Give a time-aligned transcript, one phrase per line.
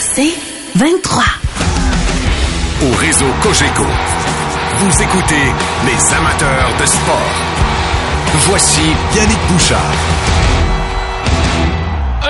[0.00, 0.34] C'est
[0.74, 1.22] 23.
[2.82, 3.84] Au réseau Cogeco,
[4.78, 5.44] vous écoutez
[5.86, 7.32] les amateurs de sport.
[8.48, 8.82] Voici
[9.16, 9.92] Yannick Bouchard.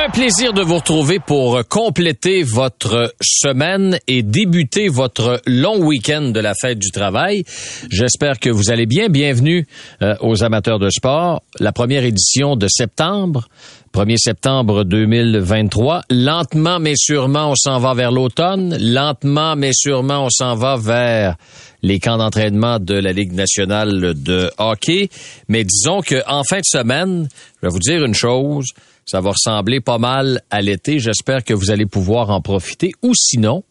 [0.04, 6.40] Un plaisir de vous retrouver pour compléter votre semaine et débuter votre long week-end de
[6.40, 7.44] la fête du travail.
[7.88, 9.08] J'espère que vous allez bien.
[9.08, 9.66] Bienvenue
[10.02, 11.42] euh, aux amateurs de sport.
[11.60, 13.48] La première édition de septembre.
[13.92, 16.04] 1er septembre 2023.
[16.08, 18.74] Lentement mais sûrement, on s'en va vers l'automne.
[18.80, 21.36] Lentement mais sûrement, on s'en va vers
[21.82, 25.10] les camps d'entraînement de la Ligue nationale de hockey.
[25.48, 27.28] Mais disons que en fin de semaine,
[27.60, 28.68] je vais vous dire une chose.
[29.04, 30.98] Ça va ressembler pas mal à l'été.
[30.98, 32.92] J'espère que vous allez pouvoir en profiter.
[33.02, 33.62] Ou sinon,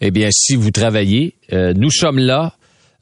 [0.00, 2.54] eh bien, si vous travaillez, euh, nous sommes là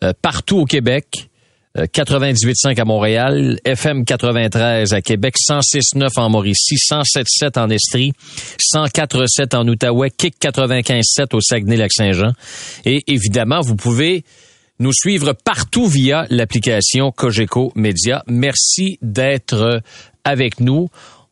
[0.02, 1.28] euh, partout au Québec.
[1.76, 8.12] 98.5 euh, à Montréal, FM 93 à Québec, 106.9 en Mauricie, 107.7 en Estrie,
[8.74, 12.32] 104.7 en Outaouais, Kick 95.7 au Saguenay-Lac-Saint-Jean.
[12.86, 14.24] Et évidemment, vous pouvez
[14.78, 18.22] nous suivre partout via l'application Cogeco Média.
[18.26, 19.82] Merci d'être
[20.24, 20.88] avec nous.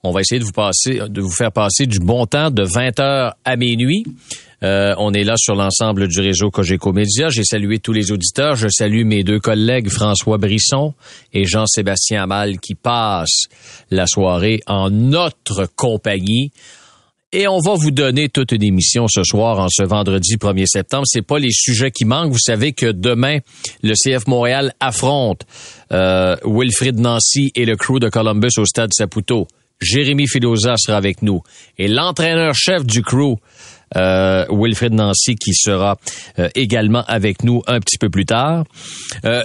[0.06, 4.04] On va essayer de vous faire passer du bon temps de 20 h à minuit.
[4.62, 7.30] Euh, on est là sur l'ensemble du réseau Cogeco Média.
[7.30, 8.54] J'ai salué tous les auditeurs.
[8.54, 10.92] Je salue mes deux collègues François Brisson
[11.32, 13.44] et Jean-Sébastien Amal qui passent
[13.90, 16.52] la soirée en notre compagnie.
[17.32, 21.04] Et on va vous donner toute une émission ce soir, en ce vendredi 1er septembre.
[21.06, 22.30] C'est pas les sujets qui manquent.
[22.30, 23.38] Vous savez que demain,
[23.82, 25.46] le CF Montréal affronte
[25.92, 29.48] euh, Wilfrid Nancy et le crew de Columbus au stade Saputo.
[29.84, 31.42] Jérémy Filosa sera avec nous.
[31.78, 33.36] Et l'entraîneur-chef du crew,
[33.96, 35.96] euh, Wilfred Nancy, qui sera
[36.38, 38.64] euh, également avec nous un petit peu plus tard.
[39.24, 39.44] Euh,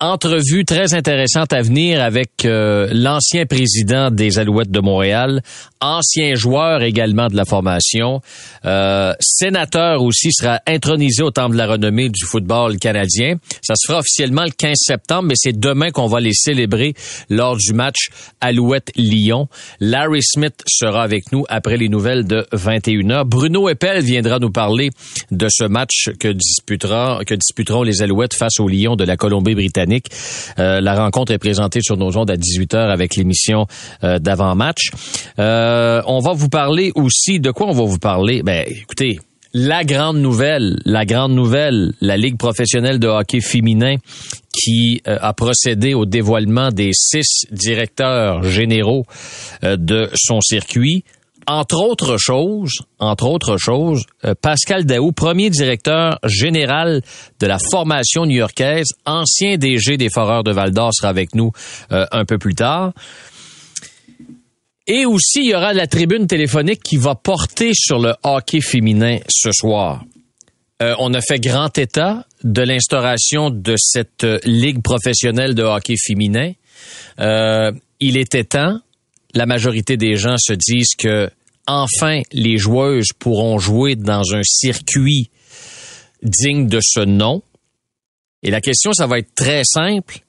[0.00, 5.42] entrevue très intéressante à venir avec euh, l'ancien président des Alouettes de Montréal,
[5.82, 8.22] ancien joueur également de la formation,
[8.64, 13.34] euh, sénateur aussi, sera intronisé au Temple de la renommée du football canadien.
[13.60, 16.94] Ça se fera officiellement le 15 septembre, mais c'est demain qu'on va les célébrer
[17.28, 18.08] lors du match
[18.40, 19.48] Alouette-Lyon.
[19.80, 23.24] Larry Smith sera avec nous après les nouvelles de 21h.
[23.24, 24.88] Bruno Eppel viendra nous parler
[25.30, 29.89] de ce match que disputera, que disputeront les Alouettes face aux Lions de la Colombie-Britannique
[30.58, 33.66] euh, la rencontre est présentée sur nos ondes à 18h avec l'émission
[34.04, 34.90] euh, d'avant-match.
[35.38, 38.42] Euh, on va vous parler aussi de quoi on va vous parler?
[38.42, 39.18] Ben, écoutez,
[39.52, 43.96] la grande nouvelle, la grande nouvelle, la Ligue professionnelle de hockey féminin
[44.52, 49.04] qui a procédé au dévoilement des six directeurs généraux
[49.62, 51.04] de son circuit
[51.50, 57.02] entre autres choses, entre autres choses, euh, Pascal Daou, premier directeur général
[57.40, 61.50] de la formation new-yorkaise, ancien DG des Foreurs de Val d'Or, sera avec nous
[61.90, 62.92] euh, un peu plus tard.
[64.86, 69.18] Et aussi, il y aura la tribune téléphonique qui va porter sur le hockey féminin
[69.28, 70.04] ce soir.
[70.82, 76.52] Euh, on a fait grand état de l'instauration de cette ligue professionnelle de hockey féminin.
[77.18, 78.78] il était temps
[79.34, 81.30] la majorité des gens se disent que
[81.70, 85.30] enfin les joueuses pourront jouer dans un circuit
[86.22, 87.42] digne de ce nom.
[88.42, 90.20] Et la question, ça va être très simple.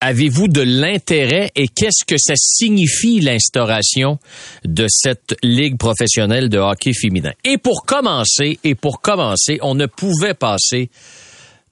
[0.00, 4.18] Avez-vous de l'intérêt et qu'est-ce que ça signifie l'instauration
[4.64, 7.32] de cette ligue professionnelle de hockey féminin?
[7.44, 10.88] Et pour commencer, et pour commencer, on ne pouvait passer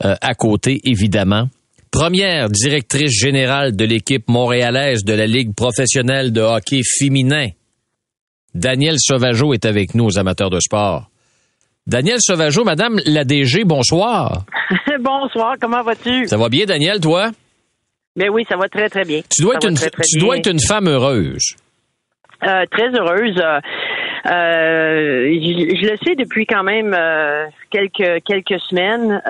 [0.05, 1.49] euh, à côté, évidemment,
[1.91, 7.49] première directrice générale de l'équipe montréalaise de la Ligue professionnelle de hockey féminin.
[8.59, 11.05] Daniel Sauvageau est avec nous aux amateurs de sport.
[11.87, 14.47] Daniel Sauvageau, Madame la DG, bonsoir.
[15.01, 16.27] bonsoir, comment vas-tu?
[16.27, 17.31] Ça va bien, Daniel, toi?
[18.17, 19.21] Mais oui, ça va très, très bien.
[19.31, 21.55] Tu dois, être une, tu dois être une femme heureuse.
[22.43, 23.39] Euh, très heureuse.
[23.39, 23.61] Euh,
[24.27, 26.97] euh, je, le sais depuis quand même
[27.71, 29.23] quelques quelques semaines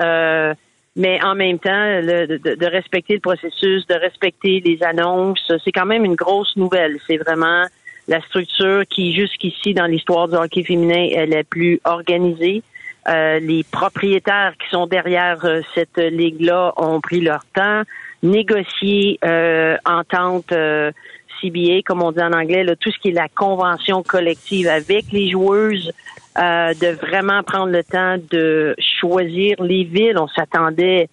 [0.95, 6.03] mais en même temps, de, respecter le processus, de respecter les annonces, c'est quand même
[6.03, 6.97] une grosse nouvelle.
[7.07, 7.63] C'est vraiment
[8.09, 12.63] la structure qui, jusqu'ici, dans l'histoire du hockey féminin, est plus organisée.
[13.07, 17.83] Euh, les propriétaires qui sont derrière euh, cette ligue-là ont pris leur temps,
[18.21, 20.91] négocié euh, entente euh,
[21.39, 25.05] CBA, comme on dit en anglais, là, tout ce qui est la convention collective avec
[25.11, 25.91] les joueuses,
[26.37, 30.17] euh, de vraiment prendre le temps de choisir les villes.
[30.17, 31.09] On s'attendait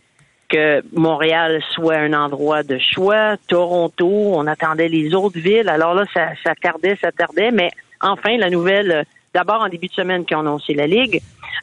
[0.48, 5.68] que Montréal soit un endroit de choix, Toronto, on attendait les autres villes.
[5.68, 7.70] Alors là, ça, ça tardait, ça tardait, mais
[8.00, 9.04] enfin, la nouvelle,
[9.34, 11.20] d'abord en début de semaine qui a annoncé la Ligue,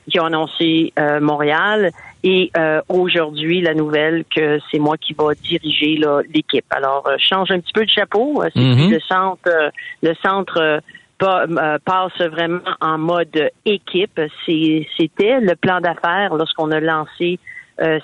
[0.09, 1.91] qui a annoncé euh, Montréal,
[2.24, 6.00] et euh, aujourd'hui, la nouvelle que c'est moi qui va diriger
[6.33, 6.65] l'équipe.
[6.69, 8.41] Alors, euh, change un petit peu de chapeau.
[8.53, 8.91] C'est mm-hmm.
[8.91, 9.71] le centre,
[10.01, 10.81] le centre
[11.19, 14.19] passe vraiment en mode équipe.
[14.45, 17.39] C'était le plan d'affaires lorsqu'on a lancé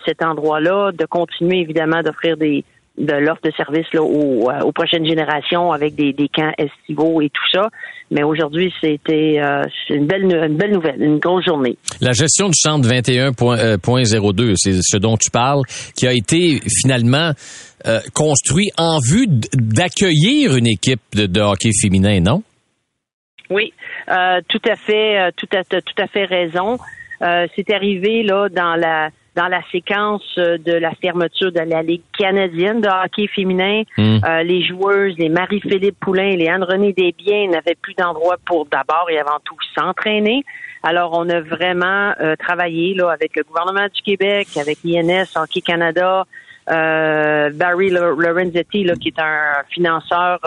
[0.05, 2.63] cet endroit-là, de continuer évidemment d'offrir des
[2.99, 7.29] de l'offre de services là, euh, aux, prochaines générations avec des, des, camps estivaux et
[7.29, 7.69] tout ça.
[8.11, 11.77] Mais aujourd'hui, c'était euh, une, belle, une belle nouvelle, une grosse journée.
[12.01, 15.63] La gestion du centre 21.02, euh, c'est ce dont tu parles,
[15.95, 17.31] qui a été finalement
[18.13, 22.43] construit en vue d'accueillir une équipe de, de, hockey féminin, non?
[23.49, 23.71] Oui,
[24.49, 26.77] tout à fait, tout à, tout à fait raison.
[27.21, 32.01] c'est arrivé là dans la dans la séquence euh, de la fermeture de la Ligue
[32.17, 33.83] canadienne de hockey féminin.
[33.97, 34.17] Hmm.
[34.25, 39.17] Euh, les joueuses, les Marie-Philippe Poulain, les Anne-Renée Desbiens n'avaient plus d'endroit pour d'abord et
[39.17, 40.43] avant tout s'entraîner.
[40.83, 45.61] Alors, on a vraiment euh, travaillé là avec le gouvernement du Québec, avec l'INS, Hockey
[45.61, 46.25] Canada,
[46.67, 50.39] Barry Lorenzetti, là, qui est un financeur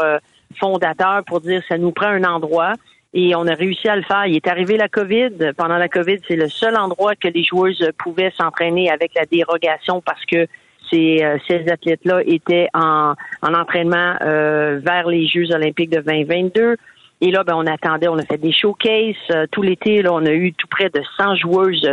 [0.61, 2.75] fondateur, pour dire ça nous prend un endroit
[3.15, 4.27] et on a réussi à le faire.
[4.27, 5.53] Il est arrivé la COVID.
[5.57, 10.01] Pendant la COVID, c'est le seul endroit que les joueuses pouvaient s'entraîner avec la dérogation
[10.01, 10.47] parce que
[10.91, 16.77] ces, euh, ces athlètes-là étaient en, en entraînement euh, vers les Jeux olympiques de 2022.
[17.21, 19.15] Et là, ben, on attendait, on a fait des showcases.
[19.31, 21.89] Euh, tout l'été, là, on a eu tout près de 100 joueuses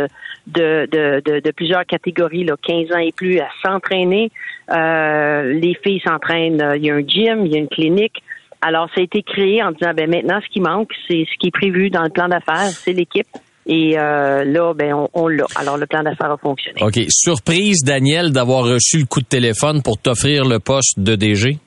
[0.46, 4.30] de, de, de, de plusieurs catégories, là, 15 ans et plus, à s'entraîner.
[4.68, 8.22] les filles s'entraînent, il y a un gym, il y a une clinique.
[8.62, 11.48] Alors, ça a été créé en disant, ben maintenant, ce qui manque, c'est ce qui
[11.48, 13.26] est prévu dans le plan d'affaires, c'est l'équipe.
[13.66, 15.44] Et euh, là, ben on, l'a.
[15.56, 16.82] Alors, le plan d'affaires a fonctionné.
[16.82, 16.98] OK.
[17.08, 21.58] Surprise, Daniel, d'avoir reçu le coup de téléphone pour t'offrir le poste de DG?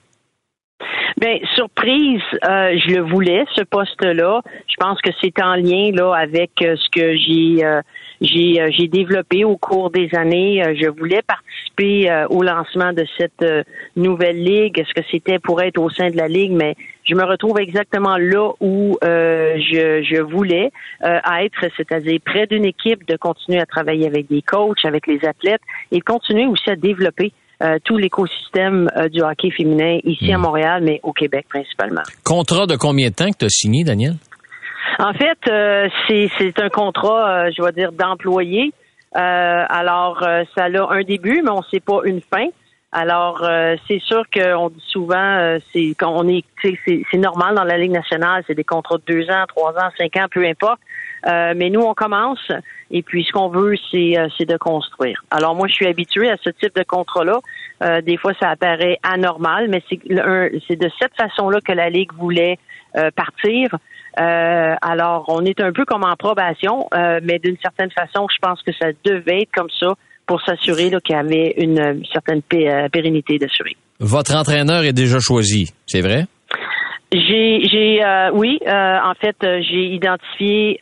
[1.20, 4.42] Bien, surprise, euh, je le voulais, ce poste-là.
[4.68, 7.64] Je pense que c'est en lien là avec euh, ce que j'ai
[8.24, 10.64] j'ai euh, j'ai développé au cours des années.
[10.64, 13.46] Euh, je voulais participer euh, au lancement de cette
[13.96, 14.80] nouvelle ligue.
[14.80, 18.18] Est-ce que c'était pour être au sein de la ligue, mais je me retrouve exactement
[18.18, 20.72] là où je, je voulais
[21.02, 25.62] être, c'est-à-dire près d'une équipe, de continuer à travailler avec des coachs, avec les athlètes
[25.92, 27.34] et de continuer aussi à développer
[27.84, 30.42] tout l'écosystème du hockey féminin ici à hmm.
[30.42, 32.04] Montréal, mais au Québec principalement.
[32.24, 34.16] Contrat de combien de temps que tu as signé, Daniel?
[35.00, 38.74] En fait, euh, c'est un contrat, euh, je vais dire, d'employé.
[39.16, 40.20] Euh, alors,
[40.56, 42.48] ça a un début, mais on ne sait pas une fin.
[42.92, 43.44] Alors,
[43.88, 48.44] c'est sûr qu'on dit souvent, c'est quand on est, c'est normal dans la Ligue nationale,
[48.46, 50.80] c'est des contrats de deux ans, trois ans, cinq ans, peu importe.
[51.26, 52.52] mais nous, on commence,
[52.92, 55.24] et puis ce qu'on veut, c'est de construire.
[55.32, 58.02] Alors, moi, je suis habituée à ce type de contrat-là.
[58.02, 62.60] des fois, ça apparaît anormal, mais c'est de cette façon-là que la Ligue voulait
[63.16, 63.76] partir.
[64.20, 68.38] Euh, alors, on est un peu comme en probation, euh, mais d'une certaine façon, je
[68.42, 69.94] pense que ça devait être comme ça
[70.28, 73.76] pour s'assurer qu'il y avait une, certaine euh, pérennité d'assurer.
[74.00, 76.26] Votre entraîneur est déjà choisi, c'est vrai?
[77.12, 78.02] J'ai, j'ai,
[78.34, 80.80] oui, en fait, j'ai identifié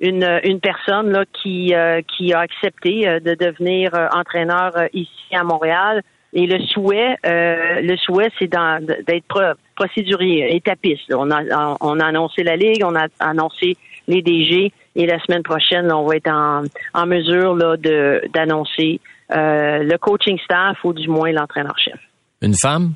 [0.00, 1.74] une, une personne là qui
[2.16, 6.02] qui a accepté de devenir entraîneur ici à Montréal.
[6.36, 11.12] Et le souhait, euh, le souhait, c'est d'être procédurier, étapiste.
[11.14, 13.76] On a, on a annoncé la ligue, on a annoncé
[14.08, 19.00] les DG, et la semaine prochaine, on va être en, en mesure là, de d'annoncer
[19.32, 21.98] euh, le coaching staff ou du moins l'entraîneur-chef.
[22.42, 22.94] Une femme?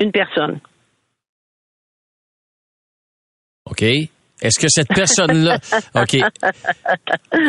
[0.00, 0.60] Une personne.
[3.70, 3.84] OK.
[4.40, 5.58] Est-ce que cette personne-là,
[5.94, 6.16] ok,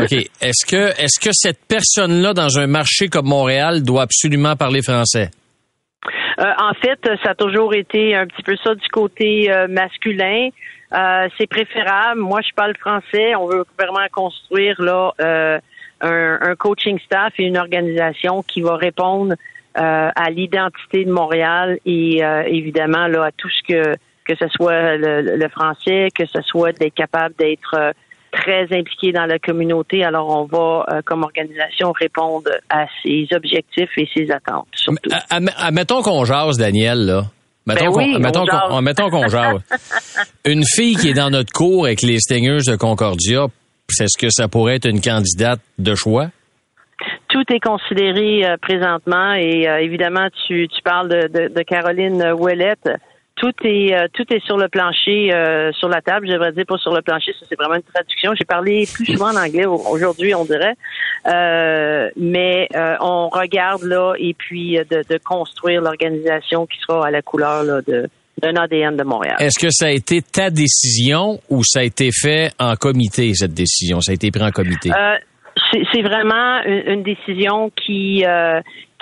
[0.02, 0.12] ok,
[0.42, 5.30] est-ce que est-ce que cette personne-là dans un marché comme Montréal doit absolument parler français?
[6.40, 10.50] Euh, en fait, ça a toujours été un petit peu ça du côté euh, masculin.
[10.94, 12.22] Euh, c'est préférable.
[12.22, 13.36] Moi, je parle français.
[13.36, 15.60] On veut vraiment construire là un,
[16.02, 19.36] un, coaching staff et une organisation qui va répondre
[19.76, 23.96] à l'identité de Montréal et évidemment là à tout ce que
[24.30, 27.92] que ce soit le, français, que ce soit d'être capable d'être euh,
[28.32, 30.04] très impliqué dans la communauté.
[30.04, 34.68] Alors, on va, euh, comme organisation, répondre à ses objectifs et ses attentes.
[34.74, 35.10] Surtout.
[35.32, 37.24] Admettons qu'on jase, Daniel, là.
[37.66, 39.62] Mettons ben qu'on qu'on jase.
[40.46, 43.46] une fille qui est dans notre cours avec les Stingers de Concordia,
[44.00, 46.28] est-ce que ça pourrait être une candidate de choix?
[47.28, 52.90] Tout est considéré euh, présentement et évidemment, tu, tu parles de, de Caroline Ouellette
[53.40, 56.28] tout est euh, tout est sur le plancher, euh, sur la table.
[56.28, 58.34] Je devrais dire pas sur le plancher, ça c'est vraiment une traduction.
[58.36, 60.76] J'ai parlé plus souvent en anglais aujourd'hui, on dirait,
[61.26, 62.68] euh, mais
[63.00, 68.08] on regarde là et puis de, construire l'organisation qui sera à la couleur là, de
[68.42, 69.36] d'un ADN de Montréal.
[69.40, 73.54] Est-ce que ça a été ta décision ou ça a été fait en comité cette
[73.54, 74.00] décision?
[74.00, 74.92] Ça a été pris en comité?
[75.94, 78.24] C'est vraiment une, décision qui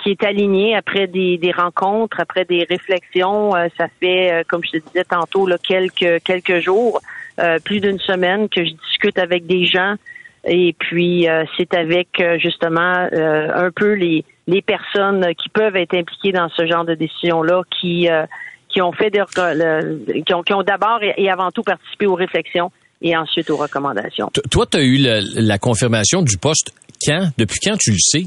[0.02, 3.52] qui est aligné après des, des rencontres, après des réflexions.
[3.76, 7.00] ça fait, comme je te disais tantôt, là, quelques quelques jours,
[7.64, 9.94] plus d'une semaine que je discute avec des gens.
[10.44, 11.26] Et puis
[11.56, 16.84] c'est avec justement un peu les les personnes qui peuvent être impliquées dans ce genre
[16.84, 18.08] de décision-là qui
[18.68, 19.22] qui ont fait des,
[20.24, 24.30] qui ont, qui ont d'abord et avant tout participé aux réflexions et ensuite aux recommandations.
[24.50, 26.72] toi, tu as eu la confirmation du poste
[27.04, 27.28] quand?
[27.38, 28.26] Depuis quand tu le sais?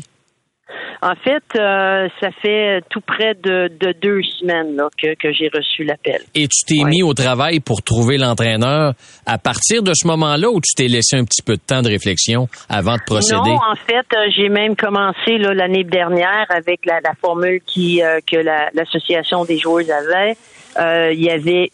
[1.03, 3.69] En fait, euh, ça fait tout près de,
[4.01, 6.21] deux semaines que, j'ai reçu l'appel.
[6.35, 8.93] Et tu t'es mis au travail pour trouver l'entraîneur
[9.25, 11.89] à partir de ce moment-là ou tu t'es laissé un petit peu de temps de
[11.89, 13.49] réflexion avant de procéder?
[13.49, 18.37] Non, en fait, euh, j'ai même commencé l'année dernière avec la, formule qui euh, que
[18.37, 20.35] l'association des joueurs avait.
[21.13, 21.71] il y avait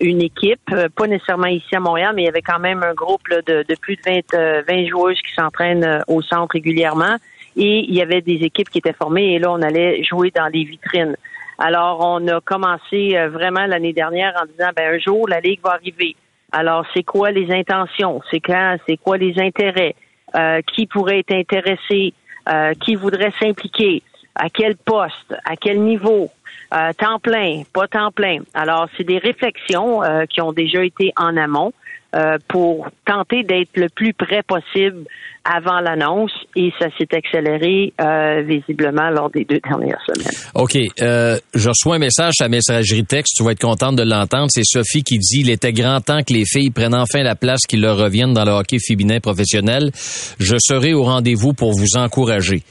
[0.00, 3.28] une équipe, pas nécessairement ici à Montréal, mais il y avait quand même un groupe
[3.30, 7.16] de, plus de 20, 20 joueuses qui s'entraînent au centre régulièrement
[7.56, 10.46] et il y avait des équipes qui étaient formées et là, on allait jouer dans
[10.46, 11.16] les vitrines.
[11.58, 15.60] Alors, on a commencé euh, vraiment l'année dernière en disant, ben un jour, la Ligue
[15.64, 16.14] va arriver.
[16.52, 18.20] Alors, c'est quoi les intentions?
[18.30, 18.76] C'est quand?
[18.86, 19.94] C'est quoi les intérêts?
[20.34, 22.12] Euh, qui pourrait être intéressé?
[22.48, 24.02] Euh, qui voudrait s'impliquer?
[24.34, 25.34] À quel poste?
[25.44, 26.30] À quel niveau?
[26.70, 28.38] Temps plein, pas temps plein.
[28.54, 31.72] Alors, c'est des réflexions qui ont déjà été en amont.
[32.16, 35.04] Euh, pour tenter d'être le plus près possible
[35.44, 40.32] avant l'annonce et ça s'est accéléré euh, visiblement lors des deux dernières semaines.
[40.54, 40.78] OK.
[41.02, 43.34] Euh, je reçois un message à messagerie texte.
[43.36, 44.46] Tu vas être contente de l'entendre.
[44.48, 47.66] C'est Sophie qui dit Il était grand temps que les filles prennent enfin la place
[47.68, 49.90] qui leur reviennent dans le hockey féminin professionnel.
[50.38, 52.62] Je serai au rendez-vous pour vous encourager.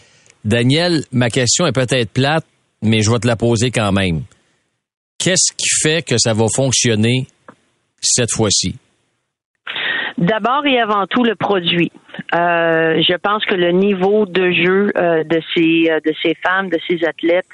[0.44, 2.46] Daniel, ma question est peut-être plate,
[2.82, 4.24] mais je vais te la poser quand même.
[5.18, 7.28] Qu'est-ce qui fait que ça va fonctionner
[8.02, 8.76] cette fois-ci?
[10.18, 11.92] D'abord et avant tout le produit.
[12.34, 16.70] Euh, je pense que le niveau de jeu euh, de ces euh, de ces femmes,
[16.70, 17.46] de ces athlètes,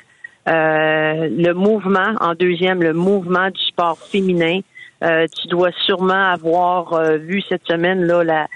[0.46, 4.60] le mouvement en deuxième, le mouvement du sport féminin.
[5.02, 8.48] tu dois sûrement avoir vu cette semaine là la,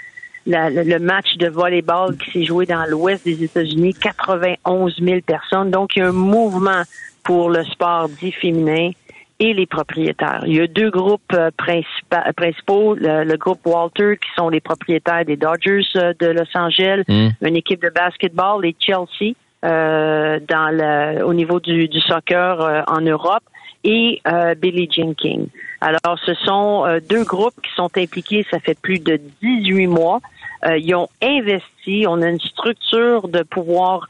[0.46, 5.72] le match de volleyball qui s'est joué dans l'ouest des États-Unis, 91 000 personnes.
[5.72, 6.84] Donc il y a un mouvement
[7.24, 8.92] pour le sport dit féminin
[9.40, 10.44] et les propriétaires.
[10.46, 15.36] Il y a deux groupes euh, principaux, le, groupe Walter, qui sont les propriétaires des
[15.36, 17.30] Dodgers euh, de Los Angeles, mm.
[17.42, 19.34] une équipe de basketball, les Chelsea,
[19.66, 23.44] euh, dans le, au niveau du, du soccer euh, en Europe,
[23.88, 24.20] et
[24.58, 25.46] Billie Jean King.
[25.80, 30.22] Alors, ce sont deux groupes qui sont impliqués, ça fait plus de 18 mois.
[30.66, 34.08] Ils ont investi, on a une structure de pouvoir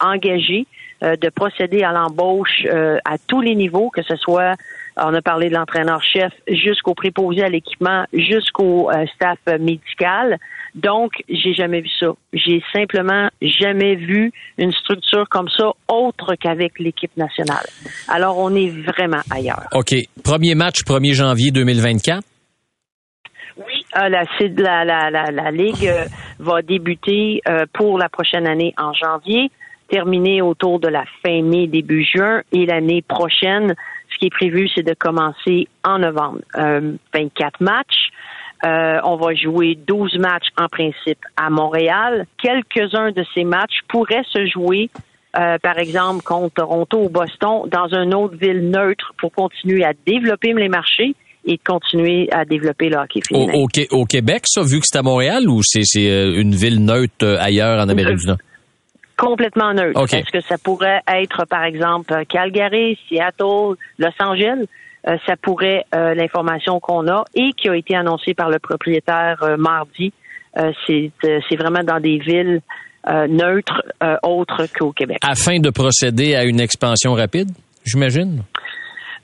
[0.00, 0.66] engager
[1.02, 4.54] euh, de procéder à l'embauche euh, à tous les niveaux, que ce soit,
[4.96, 10.38] on a parlé de l'entraîneur-chef, jusqu'au préposé à l'équipement, jusqu'au euh, staff médical.
[10.74, 12.12] Donc, j'ai jamais vu ça.
[12.32, 17.66] J'ai simplement jamais vu une structure comme ça autre qu'avec l'équipe nationale.
[18.08, 19.66] Alors, on est vraiment ailleurs.
[19.72, 19.94] OK.
[20.24, 22.22] Premier match, 1er janvier 2024?
[23.96, 25.90] La, la, la, la, la Ligue
[26.38, 27.40] va débuter
[27.72, 29.50] pour la prochaine année en janvier
[29.88, 32.42] terminer autour de la fin mai, début juin.
[32.52, 33.74] Et l'année prochaine,
[34.12, 36.40] ce qui est prévu, c'est de commencer en novembre.
[36.56, 38.10] Euh, 24 matchs.
[38.64, 42.26] Euh, on va jouer 12 matchs en principe à Montréal.
[42.38, 44.88] Quelques-uns de ces matchs pourraient se jouer,
[45.38, 49.92] euh, par exemple, contre Toronto ou Boston, dans une autre ville neutre pour continuer à
[50.06, 51.14] développer les marchés
[51.46, 53.52] et continuer à développer le hockey féminin.
[53.54, 56.84] Au, au, au Québec, ça, vu que c'est à Montréal, ou c'est euh, une ville
[56.84, 58.38] neutre ailleurs en Amérique du Nord?
[59.16, 60.14] complètement neutre.
[60.14, 64.66] Est-ce que ça pourrait être, par exemple, Calgary, Seattle, Los Angeles?
[65.08, 69.42] Euh, ça pourrait, euh, l'information qu'on a et qui a été annoncée par le propriétaire
[69.42, 70.12] euh, mardi,
[70.86, 71.12] c'est
[71.58, 72.62] vraiment dans des villes
[73.28, 73.82] neutres
[74.22, 75.18] autres qu'au Québec.
[75.22, 77.50] Afin de procéder à une expansion rapide,
[77.84, 78.42] j'imagine?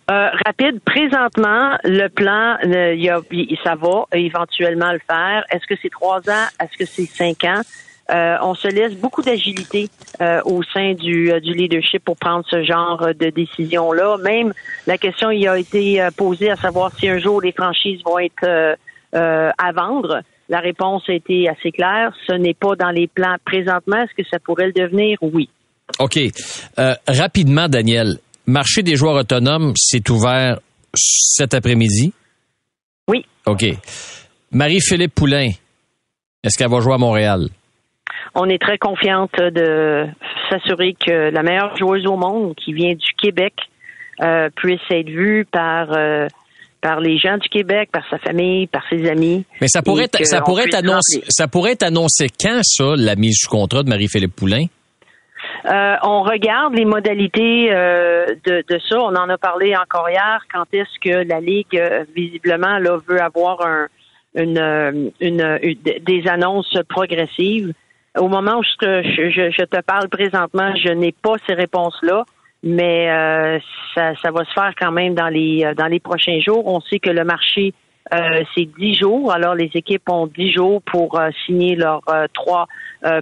[0.09, 0.81] Rapide.
[0.85, 3.21] Présentement, le plan, il y a,
[3.65, 5.45] ça va éventuellement le faire.
[5.51, 6.47] Est-ce que c'est trois ans?
[6.61, 7.63] Est-ce que c'est cinq ans?
[8.11, 9.89] Euh, on se laisse beaucoup d'agilité
[10.21, 14.19] euh, au sein du, euh, du, leadership pour prendre ce genre de décision-là.
[14.19, 14.53] Même
[14.87, 18.77] la question y a été posée à savoir si un jour les franchises vont être
[19.13, 20.23] à vendre.
[20.49, 22.13] La réponse a été assez claire.
[22.27, 23.99] Ce n'est pas dans les plans présentement.
[23.99, 25.19] Est-ce que ça pourrait le devenir?
[25.23, 25.49] Oui.
[25.99, 26.19] OK.
[27.07, 30.59] rapidement, Daniel, marché des joueurs autonomes, c'est ouvert
[30.95, 32.13] cet après-midi?
[33.09, 33.25] Oui.
[33.47, 33.65] OK.
[34.51, 35.49] Marie-Philippe Poulain,
[36.45, 37.49] est-ce qu'elle va jouer à Montréal?
[38.35, 40.07] on est très confiante de
[40.51, 43.55] s'assurer que la meilleure joueuse au monde qui vient du Québec
[44.23, 46.27] euh, puisse être vue par euh,
[46.81, 49.45] par les gens du Québec, par sa famille, par ses amis.
[49.61, 53.37] Mais ça pourrait ça pourrait être annoncé ça pourrait être annoncé quand ça la mise
[53.39, 54.65] sous contrat de Marie-Philippe Poulain?
[55.65, 58.99] Euh, on regarde les modalités euh, de, ça.
[58.99, 60.43] On en a parlé encore hier.
[60.53, 63.89] Quand est-ce que la Ligue, euh, visiblement, veut avoir
[64.35, 65.13] des
[66.27, 67.73] annonces progressives?
[68.19, 72.25] Au moment où je, te parle présentement, je n'ai pas ces réponses-là,
[72.63, 73.07] mais
[73.95, 76.67] ça, va se faire quand même dans les prochains jours.
[76.67, 77.73] On sait que le marché
[78.13, 79.33] euh, c'est dix jours.
[79.33, 82.67] Alors, les équipes ont dix jours pour euh, signer leurs euh, trois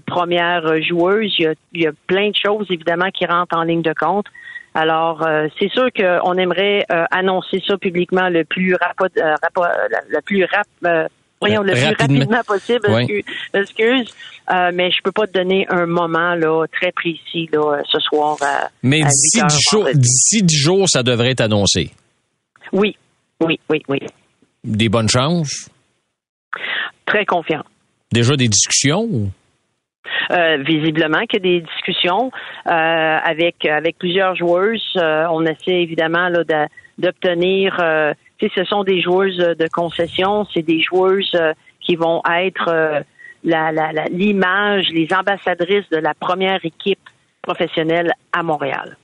[0.06, 1.34] premières joueuses.
[1.38, 4.26] Il y, a, plein de choses, évidemment, qui rentrent en ligne de compte.
[4.74, 5.26] Alors,
[5.58, 9.20] c'est sûr qu'on aimerait annoncer ça publiquement le plus rapide,
[10.10, 11.08] le plus rap,
[11.40, 12.86] voyons, le plus rapidement possible.
[13.54, 14.14] Excuse,
[14.74, 18.36] mais je peux pas te donner un moment là très précis là ce soir.
[18.82, 21.90] mais dix jours, d'ici dix jours, ça devrait être annoncé.
[22.70, 22.96] Oui,
[23.40, 23.98] oui, oui, oui.
[24.64, 25.70] Des bonnes chances?
[27.06, 27.64] Très confiant.
[28.12, 29.30] Déjà des discussions?
[30.30, 32.30] Euh, visiblement qu'il y a des discussions
[32.66, 34.82] euh, avec avec plusieurs joueuses.
[34.96, 36.66] Euh, on essaie évidemment là,
[36.98, 37.76] d'obtenir.
[38.40, 41.36] ce sont des joueuses de concession, c'est des joueuses
[41.80, 43.02] qui vont être
[43.44, 47.00] l'image, la, les ambassadrices de la première équipe
[47.42, 48.96] professionnelle à Montréal.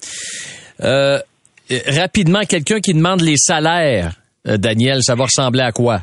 [0.78, 4.12] rapidement, quelqu'un qui demande les salaires
[4.46, 6.00] Daniel, ça va ressembler à quoi?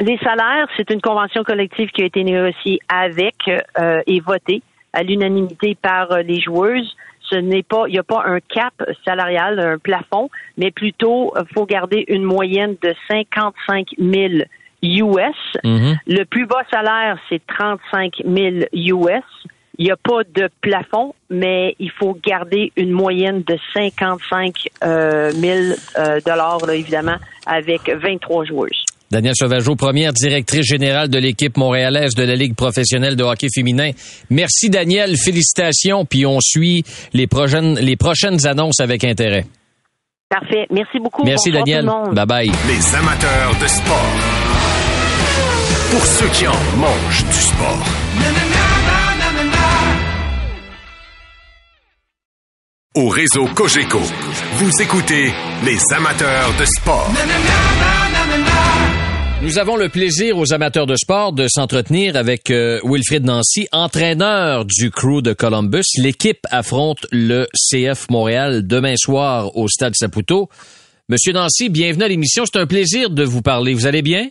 [0.00, 3.36] Les salaires, c'est une convention collective qui a été négociée avec
[3.78, 6.96] euh, et votée à l'unanimité par euh, les joueuses.
[7.30, 8.74] Ce n'est pas, il n'y a pas un cap
[9.04, 14.44] salarial, un plafond, mais plutôt, il faut garder une moyenne de 55 000
[14.82, 15.36] US.
[16.06, 19.24] Le plus bas salaire, c'est 35 000 US.
[19.78, 24.92] Il n'y a pas de plafond, mais il faut garder une moyenne de 55 000
[25.98, 27.16] euh, dollars, évidemment,
[27.46, 28.84] avec 23 joueuses.
[29.10, 33.90] Danielle Sauvageau, première directrice générale de l'équipe montréalaise de la Ligue professionnelle de hockey féminin.
[34.30, 39.44] Merci Daniel, félicitations, puis on suit les prochaines, les prochaines annonces avec intérêt.
[40.28, 40.66] Parfait.
[40.70, 41.22] Merci beaucoup.
[41.24, 41.88] Merci Daniel.
[42.12, 42.50] Bye bye.
[42.66, 44.14] Les amateurs de sport.
[45.92, 48.73] Pour ceux qui en mangent du sport.
[52.96, 55.32] Au réseau Cogeco, vous écoutez
[55.64, 57.12] les amateurs de sport.
[59.42, 64.64] Nous avons le plaisir aux amateurs de sport de s'entretenir avec euh, Wilfrid Nancy, entraîneur
[64.64, 65.82] du crew de Columbus.
[66.00, 70.48] L'équipe affronte le CF Montréal demain soir au Stade Saputo.
[71.08, 72.44] Monsieur Nancy, bienvenue à l'émission.
[72.46, 73.74] C'est un plaisir de vous parler.
[73.74, 74.28] Vous allez bien?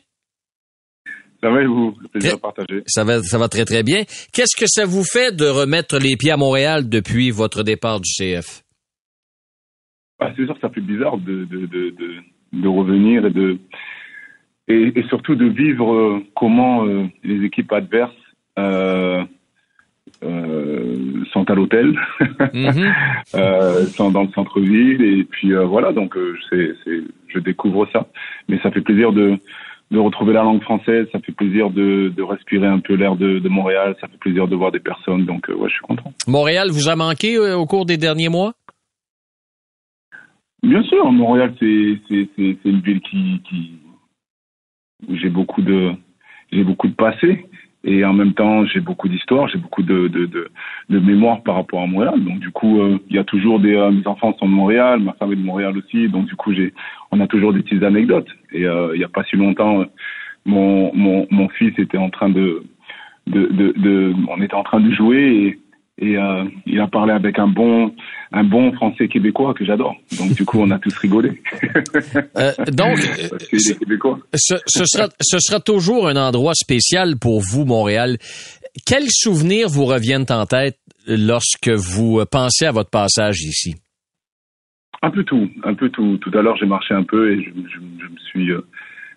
[1.43, 1.93] Ça va vous?
[2.10, 2.84] Plaisir partager.
[2.88, 4.03] Ça va, ça va très, très bien.
[4.32, 8.10] Qu'est-ce que ça vous fait de remettre les pieds à Montréal depuis votre départ du
[8.10, 8.63] CF?
[10.21, 11.93] Ah, c'est sûr que ça fait bizarre de, de, de,
[12.53, 13.58] de, revenir et de,
[14.69, 18.13] et, surtout de vivre euh, comment euh, les équipes adverses
[18.58, 19.25] euh,
[21.34, 21.99] sont à l'hôtel,
[22.39, 23.86] mm-hmm.
[23.95, 26.15] sont dans le centre-ville et puis voilà donc
[26.49, 26.73] c'est,
[27.27, 28.08] je découvre ça,
[28.47, 29.38] mais ça fait plaisir de
[29.93, 33.38] de retrouver la langue française, ça fait plaisir de, de respirer un peu l'air de,
[33.38, 36.12] de, Montréal, ça fait plaisir de voir des personnes, donc euh, ouais, je suis content.
[36.27, 38.53] Montréal vous a manqué euh, au cours des derniers mois?
[40.63, 43.73] Bien sûr, Montréal c'est c'est c'est une ville qui qui
[45.08, 45.91] où j'ai beaucoup de
[46.51, 47.45] j'ai beaucoup de passé
[47.84, 50.50] et en même temps j'ai beaucoup d'histoire, j'ai beaucoup de, de, de,
[50.89, 52.24] de, mémoire par rapport à Montréal.
[52.24, 55.00] Donc du coup, euh, il y a toujours des euh, mes enfants sont de Montréal,
[55.00, 56.74] ma femme est de Montréal aussi, donc du coup j'ai
[57.12, 58.30] on a toujours des petites anecdotes.
[58.52, 59.84] Et euh, il n'y a pas si longtemps,
[60.46, 62.63] mon, mon mon fils était en train de
[63.28, 65.60] de, de, de on était en train de jouer
[66.04, 67.94] et euh, il a parlé avec un bon
[68.32, 69.96] un bon français québécois que j'adore.
[70.18, 71.42] Donc du coup, on a tous rigolé.
[72.38, 78.18] euh, donc, ce, ce, sera ce sera toujours un endroit spécial pour vous, Montréal.
[78.86, 83.76] Quels souvenirs vous reviennent en tête lorsque vous pensez à votre passage ici?
[85.04, 86.18] Un peu tout, un peu tout.
[86.18, 88.66] Tout à l'heure, j'ai marché un peu et je, je, je, me suis euh,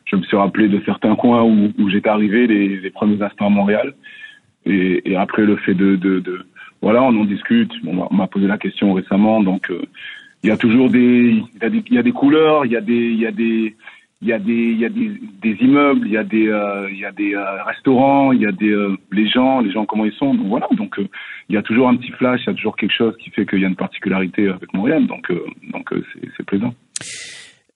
[0.05, 3.47] je me suis rappelé de certains coins où, où j'étais arrivé, les, les, premiers instants
[3.47, 3.95] à Montréal.
[4.67, 6.45] Et, et après le fait de, de, de
[6.83, 7.73] voilà, on en discute.
[7.87, 9.83] On m'a posé la question récemment, donc euh,
[10.43, 13.19] il y a toujours des, il y a des, couleurs, il y a des, il
[13.19, 13.75] y a des,
[14.23, 17.05] il y a des, il y a des, immeubles, il y a des, euh, y
[17.05, 18.75] a des euh, restaurants, il y a des,
[19.13, 20.35] les gens, les gens comment ils sont.
[20.35, 20.97] Donc voilà, donc
[21.49, 23.47] il y a toujours un petit flash, il y a toujours quelque chose qui fait
[23.47, 25.07] qu'il y a une particularité avec Montréal.
[25.07, 25.33] Donc,
[25.73, 25.93] donc
[26.37, 26.75] c'est plaisant.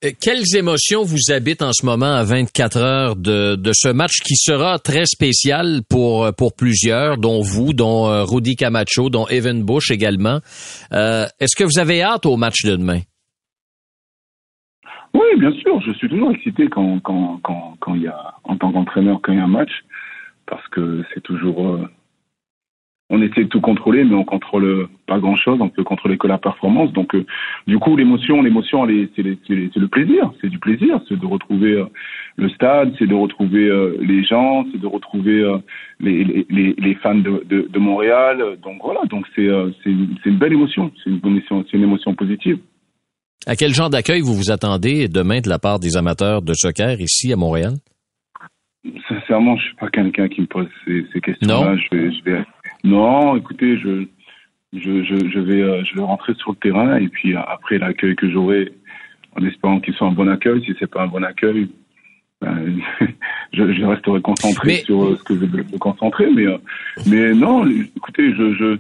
[0.03, 4.21] Euh, quelles émotions vous habitent en ce moment à 24 heures de, de ce match
[4.25, 9.27] qui sera très spécial pour, euh, pour plusieurs, dont vous, dont euh, Rudy Camacho, dont
[9.29, 10.41] Evan Bush également.
[10.93, 13.01] Euh, Est-ce que vous avez hâte au match de demain?
[15.13, 15.81] Oui, bien sûr.
[15.87, 19.33] Je suis toujours excité quand, quand, quand, quand il y a, en tant qu'entraîneur, quand
[19.33, 19.73] il y a un match,
[20.47, 21.79] parce que c'est toujours,
[23.11, 25.59] on essaie de tout contrôler, mais on contrôle pas grand chose.
[25.61, 26.93] On peut contrôler que la performance.
[26.93, 27.27] Donc, euh,
[27.67, 30.33] du coup, l'émotion, l'émotion, c'est le plaisir.
[30.41, 31.01] C'est du plaisir.
[31.09, 31.87] C'est de retrouver euh,
[32.37, 35.45] le stade, c'est de retrouver euh, les gens, c'est de retrouver
[35.99, 38.57] les, les, les, fans de, de, de, Montréal.
[38.63, 39.01] Donc voilà.
[39.11, 40.93] Donc c'est une, belle émotion.
[41.03, 42.59] C'est une émotion, c'est une émotion positive.
[43.45, 47.01] À quel genre d'accueil vous vous attendez demain de la part des amateurs de soccer
[47.01, 47.73] ici à Montréal?
[49.09, 51.77] Sincèrement, je suis pas quelqu'un qui me pose ces, ces questions-là.
[51.77, 52.45] Je vais, je vais,
[52.85, 54.07] non, écoutez, je,
[54.73, 57.79] je, je, je vais, euh, je vais rentrer sur le terrain et puis euh, après
[57.79, 58.73] l'accueil que j'aurai,
[59.37, 60.63] en espérant qu'il soit un bon accueil.
[60.65, 61.69] Si c'est pas un bon accueil,
[62.41, 62.79] ben,
[63.53, 66.31] je, je, resterai concentré sur euh, ce que je veux me concentrer.
[66.31, 66.47] Mais,
[67.07, 68.79] mais non, écoutez, je, je,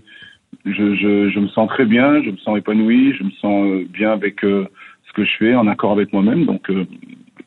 [0.64, 4.12] je, je, je, me sens très bien, je me sens épanoui, je me sens bien
[4.12, 6.46] avec ce que je fais, en accord avec moi-même.
[6.46, 6.70] Donc,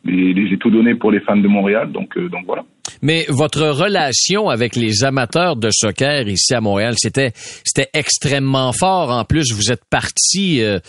[0.06, 1.92] j'ai tout donné pour les fans de Montréal.
[1.92, 2.64] Donc, donc voilà.
[3.04, 9.12] Mais votre relation avec les amateurs de soccer ici à Montréal, c'était c'était extrêmement fort.
[9.12, 10.80] En plus, vous êtes parti euh,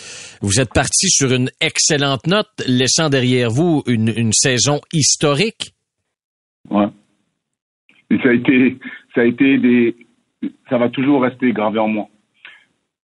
[0.41, 5.75] vous êtes parti sur une excellente note, laissant derrière vous une, une saison historique.
[6.71, 6.87] Ouais.
[8.11, 8.79] Et ça a été
[9.13, 9.97] ça a été des
[10.71, 12.07] ça va toujours rester gravé en moi.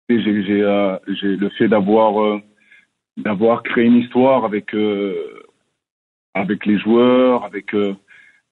[0.08, 2.39] J'ai j'ai euh, le fait d'avoir euh,
[3.17, 4.76] d'avoir créé une histoire avec
[6.36, 7.74] avec les joueurs, avec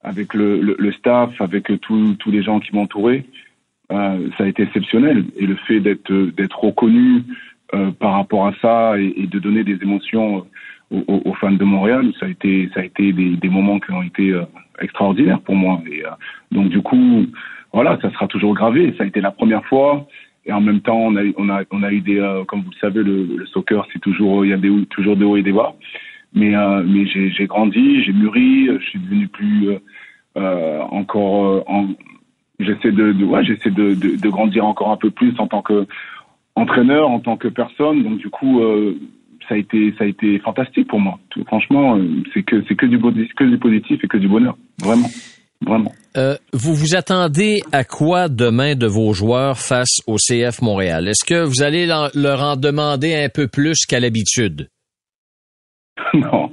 [0.08, 3.26] avec le, le, staff, avec tous les gens qui m'entouraient,
[3.92, 5.26] euh, ça a été exceptionnel.
[5.38, 7.24] Et le fait d'être d'être reconnu
[7.74, 10.46] euh, par rapport à ça et, de donner des émotions
[10.90, 14.32] aux, fans de Montréal, ça a été ça a été des, moments qui ont été
[14.32, 14.44] euh,
[14.80, 15.82] extraordinaires pour moi.
[16.52, 17.26] Donc du coup,
[17.74, 18.94] voilà, ça sera toujours gravé.
[18.98, 20.08] Ça a été la première fois.
[20.46, 22.80] Et en même temps, on a, on a, on a eu des, comme vous le
[22.80, 25.76] savez, le, le soccer, c'est toujours, il y a toujours des hauts et des bas.
[26.34, 26.54] Mais,
[26.86, 29.78] mais j'ai grandi, j'ai mûri, je suis devenu plus
[30.92, 31.64] encore.
[31.68, 31.88] en,
[32.60, 35.62] j'essaie de, de, ouais, j'essaie de, de, de, grandir encore un peu plus en tant
[35.62, 35.88] que
[36.56, 38.04] entraîneur, en tant que personne.
[38.04, 38.62] Donc du coup,
[39.48, 41.20] ça a été ça a été fantastique pour moi.
[41.30, 41.98] Tout, franchement,
[42.34, 45.10] c'est que c'est que du que du positif et que du bonheur, vraiment.
[45.66, 45.92] Vraiment.
[46.16, 51.08] Euh, vous vous attendez à quoi demain de vos joueurs face au CF Montréal?
[51.08, 54.70] Est-ce que vous allez leur en demander un peu plus qu'à l'habitude?
[56.14, 56.52] non,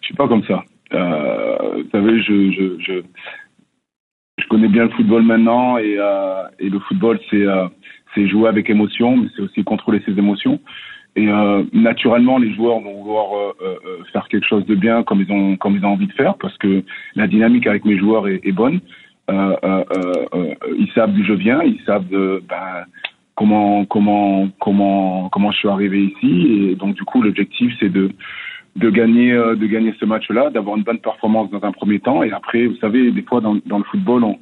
[0.00, 0.62] je suis pas comme ça.
[0.92, 3.02] Euh, vous savez, je, je, je,
[4.38, 7.66] je, connais bien le football maintenant et, euh, et le football, c'est euh,
[8.14, 10.60] c'est jouer avec émotion, mais c'est aussi contrôler ses émotions.
[11.16, 15.20] Et euh, naturellement, les joueurs vont vouloir euh, euh, faire quelque chose de bien comme
[15.20, 16.82] ils ont comme ils ont envie de faire, parce que
[17.14, 18.80] la dynamique avec mes joueurs est, est bonne.
[19.28, 22.84] ils savent d'où je viens, ils savent de, ben,
[23.36, 28.10] comment comment comment comment je suis arrivé ici, et donc du coup, l'objectif c'est de
[28.76, 32.22] de gagner euh, de gagner ce match-là, d'avoir une bonne performance dans un premier temps.
[32.22, 34.38] Et après vous savez des fois dans, dans le football on,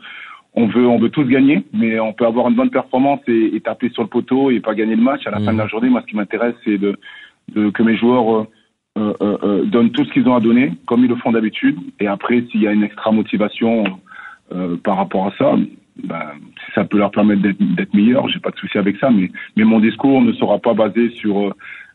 [0.55, 3.61] on veut on veut tous gagner mais on peut avoir une bonne performance et, et
[3.61, 5.27] taper sur le poteau et pas gagner le match.
[5.27, 5.69] À la fin de la mmh.
[5.69, 6.97] journée moi ce qui m'intéresse c'est de,
[7.55, 8.47] de, que mes joueurs euh,
[8.99, 11.79] euh, euh, euh, donnent tout ce qu'ils ont à donner comme ils le font d'habitude.
[12.01, 13.85] Et après s'il y a une extra motivation
[14.53, 15.57] euh, par rapport à ça
[16.03, 16.31] ben,
[16.65, 19.65] si ça peut leur permettre d'être meilleurs j'ai pas de souci avec ça mais mais
[19.65, 21.55] mon discours ne sera pas basé sur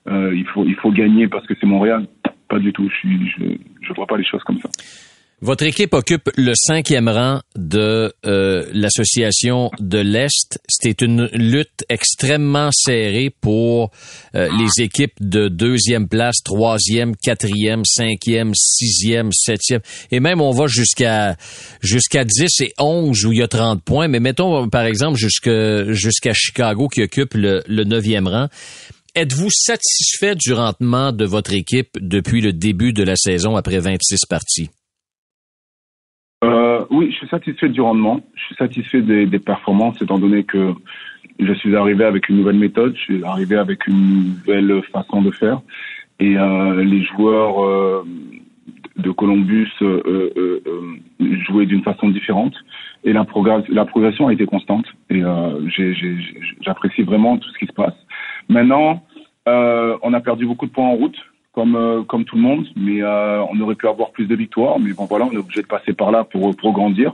[0.09, 2.07] il faut il faut gagner parce que c'est Montréal
[2.49, 2.89] pas du tout.
[3.03, 3.09] Je
[3.81, 4.69] je, vois pas les choses comme ça.
[5.39, 10.59] Votre équipe occupe le cinquième rang de euh, l'association de l'Est.
[10.67, 13.91] C'était une lutte extrêmement serrée pour
[14.33, 20.65] euh, les équipes de deuxième place, troisième, quatrième, cinquième, sixième, septième, et même on va
[20.65, 21.35] jusqu'à
[21.83, 24.07] jusqu'à 10 et 11 où il y a 30 points.
[24.07, 28.47] Mais mettons par exemple jusqu'à jusqu'à Chicago qui occupe le neuvième rang.
[29.19, 34.27] Êtes-vous satisfait du rendement de votre équipe depuis le début de la saison après 26
[34.29, 34.69] parties?
[36.43, 38.21] Euh, oui, je suis satisfait du rendement.
[38.35, 40.71] Je suis satisfait des, performances, étant donné que
[41.39, 45.31] je suis arrivé avec une nouvelle méthode, je suis arrivé avec une nouvelle façon de
[45.31, 45.61] faire.
[46.19, 48.03] Et euh, les joueurs euh,
[48.97, 49.71] de Columbus
[51.47, 52.53] jouaient d'une façon différente.
[53.03, 53.25] Et la,
[53.69, 54.85] la progression a été constante.
[55.09, 55.23] Et
[56.61, 57.95] j'apprécie vraiment tout ce qui se passe.
[58.49, 59.03] Maintenant,
[59.47, 61.17] euh, on a perdu beaucoup de points en route,
[61.53, 64.79] comme euh, comme tout le monde, mais euh, on aurait pu avoir plus de victoires.
[64.79, 67.13] Mais bon, voilà, on est obligé de passer par là pour pour grandir.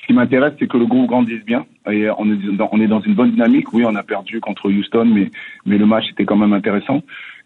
[0.00, 1.66] Ce qui m'intéresse, c'est que le groupe grandisse bien.
[1.90, 3.72] Et on est dans, on est dans une bonne dynamique.
[3.72, 5.30] Oui, on a perdu contre Houston, mais
[5.66, 7.02] mais le match était quand même intéressant.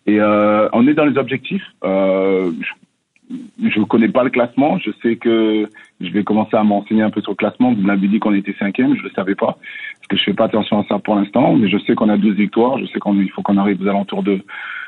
[0.06, 1.64] Et on est dans les objectifs.
[1.82, 2.52] Euh,
[3.30, 4.78] je ne connais pas le classement.
[4.78, 5.68] Je sais que
[6.00, 7.72] je vais commencer à m'enseigner un peu sur le classement.
[7.72, 9.56] Vous m'avez dit qu'on était cinquième, je ne le savais pas
[9.96, 11.54] parce que je fais pas attention à ça pour l'instant.
[11.54, 12.78] Mais je sais qu'on a 12 victoires.
[12.78, 14.40] Je sais qu'il faut qu'on arrive aux alentours de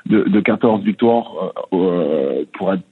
[0.06, 1.32] de, de 14 victoires
[1.72, 2.84] euh, euh, pour être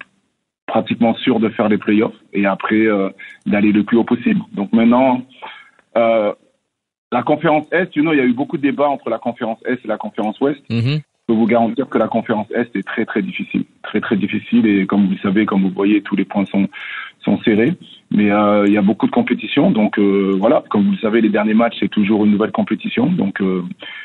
[0.66, 3.11] pratiquement sûr de faire les playoffs et après euh,
[3.46, 4.40] d'aller le plus haut possible.
[4.52, 5.22] Donc maintenant,
[5.94, 9.61] la conférence Est, you know, il y a eu beaucoup de débats entre la conférence
[9.64, 10.61] Est et la conférence Ouest.
[10.68, 11.00] Mhm.
[11.26, 14.66] Je peux vous garantir que la conférence Est est très très difficile, très très difficile
[14.66, 17.72] et comme vous le savez, comme vous voyez, tous les points sont serrés.
[18.10, 20.62] Mais euh, il y a beaucoup de compétition, donc euh, voilà.
[20.68, 23.62] Comme vous le savez, les derniers matchs c'est toujours une nouvelle compétition, donc euh,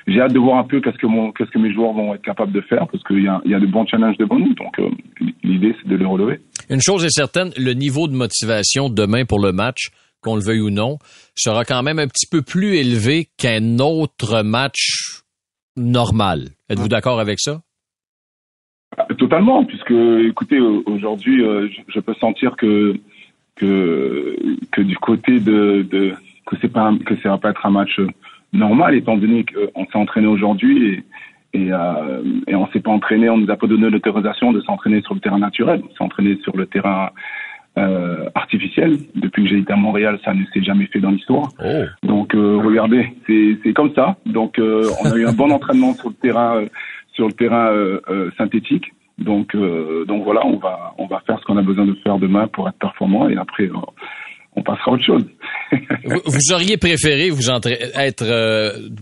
[0.08, 2.88] j'ai hâte de voir un peu qu'est-ce que mes joueurs vont être capables de faire
[2.88, 4.77] parce qu'il y a y a de bons challenges devant nous, donc
[5.43, 6.39] l'idée c'est de les relever.
[6.69, 9.89] Une chose est certaine, le niveau de motivation demain pour le match,
[10.21, 10.97] qu'on le veuille ou non,
[11.36, 15.23] sera quand même un petit peu plus élevé qu'un autre match
[15.79, 16.49] normal.
[16.69, 17.61] Êtes-vous d'accord avec ça?
[19.17, 22.95] Totalement, puisque écoutez, aujourd'hui, euh, je, peux sentir que
[23.55, 24.35] que
[24.71, 26.13] que du côté de, de
[26.45, 27.99] que c'est pas que ça va pas être un match
[28.51, 31.03] normal, étant donné qu'on s'est entraîné aujourd'hui et
[31.53, 35.01] et, euh, et on s'est pas entraîné, on nous a pas donné l'autorisation de s'entraîner
[35.01, 37.09] sur le terrain naturel, on s'est entraîné sur le terrain
[37.79, 38.97] euh, artificiel.
[39.15, 41.49] Depuis que j'ai été à Montréal, ça ne s'est jamais fait dans l'histoire.
[41.63, 41.83] Oh.
[42.03, 43.07] Donc euh, regardez,
[43.63, 44.17] c'est comme ça.
[44.25, 46.65] Donc euh, on a eu un bon entraînement sur le terrain euh,
[47.13, 47.69] sur le terrain
[48.37, 48.85] synthétique.
[49.17, 49.53] Donc
[50.07, 52.67] donc voilà, on va on va faire ce qu'on a besoin de faire demain pour
[52.69, 53.69] être performant et après
[54.55, 55.25] on passera à autre chose.
[56.05, 58.25] Vous, vous auriez préféré vous être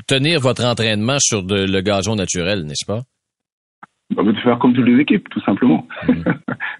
[0.07, 3.01] tenir votre entraînement sur de- le gazon naturel, n'est-ce pas?
[4.17, 5.87] On va faire comme toutes les équipes, tout simplement.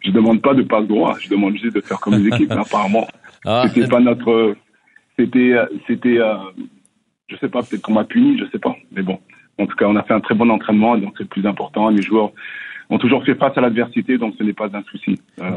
[0.03, 2.49] je demande pas de passe droit, je demande juste de faire comme les équipes.
[2.55, 3.07] Mais apparemment,
[3.45, 4.55] Ah, c'était pas notre,
[5.17, 5.53] c'était,
[5.85, 6.35] c'était, euh,
[7.27, 8.75] je sais pas, peut-être qu'on m'a puni, je sais pas.
[8.91, 9.19] Mais bon,
[9.59, 11.89] en tout cas, on a fait un très bon entraînement, donc c'est le plus important.
[11.89, 12.31] Les joueurs
[12.89, 15.19] ont toujours fait face à l'adversité, donc ce n'est pas un souci.
[15.39, 15.51] Euh,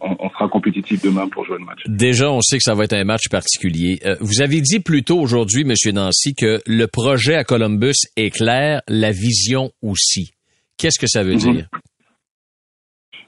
[0.00, 1.80] on sera compétitif demain pour jouer le match.
[1.86, 3.98] Déjà, on sait que ça va être un match particulier.
[4.06, 8.30] Euh, vous avez dit plus tôt aujourd'hui, Monsieur Nancy, que le projet à Columbus est
[8.30, 10.30] clair, la vision aussi.
[10.78, 11.38] Qu'est-ce que ça veut Mhm.
[11.38, 11.66] dire?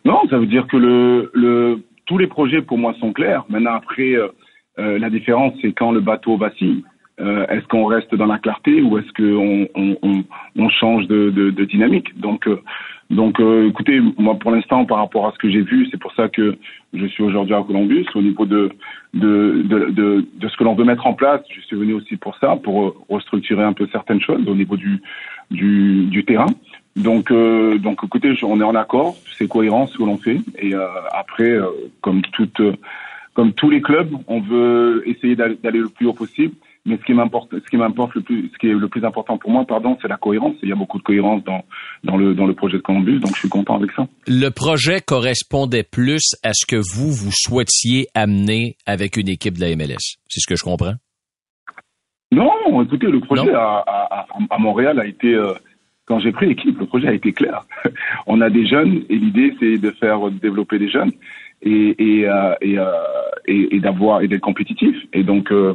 [0.04, 3.44] Non, ça veut dire que le, le, tous les projets pour moi sont clairs.
[3.48, 4.28] Maintenant, après, euh,
[4.78, 6.84] euh, la différence, c'est quand le bateau vacille.
[7.20, 10.24] Euh, est-ce qu'on reste dans la clarté ou est-ce qu'on on, on,
[10.56, 12.18] on change de, de, de dynamique?
[12.18, 12.62] Donc, euh,
[13.10, 16.14] donc euh, écoutez, moi pour l'instant, par rapport à ce que j'ai vu, c'est pour
[16.14, 16.56] ça que
[16.94, 18.70] je suis aujourd'hui à Columbus au niveau de
[19.12, 21.42] de, de, de, ce que l'on veut mettre en place.
[21.54, 25.02] Je suis venu aussi pour ça, pour restructurer un peu certaines choses au niveau du
[25.50, 26.46] du, du terrain.
[26.96, 30.40] Donc, euh, donc, écoutez, on est en accord, c'est cohérent ce que l'on fait.
[30.58, 31.68] Et euh, après, euh,
[32.00, 32.60] comme toute,
[33.34, 36.54] comme tous les clubs, on veut essayer d'aller le plus haut possible.
[36.86, 39.36] Mais ce qui m'importe, ce qui m'importe le plus, ce qui est le plus important
[39.36, 40.54] pour moi, pardon, c'est la cohérence.
[40.62, 41.62] Il y a beaucoup de cohérence dans
[42.04, 44.06] dans le dans le projet de Columbus, donc je suis content avec ça.
[44.26, 49.60] Le projet correspondait plus à ce que vous, vous souhaitiez amener avec une équipe de
[49.60, 50.16] la MLS.
[50.28, 50.94] C'est ce que je comprends?
[52.32, 53.84] Non, écoutez, le projet à,
[54.48, 55.36] à, Montréal a été,
[56.10, 57.62] quand j'ai pris l'équipe, le projet a été clair.
[58.26, 61.12] On a des jeunes et l'idée c'est de faire développer des jeunes
[61.62, 62.84] et et euh, et, euh,
[63.46, 64.96] et, et d'avoir et d'être compétitif.
[65.12, 65.74] Et donc euh,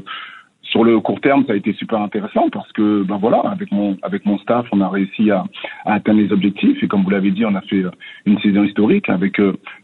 [0.61, 3.95] sur le court terme, ça a été super intéressant parce que ben voilà, avec mon
[4.03, 5.45] avec mon staff, on a réussi à,
[5.85, 7.85] à atteindre les objectifs et comme vous l'avez dit, on a fait
[8.25, 9.39] une saison historique avec,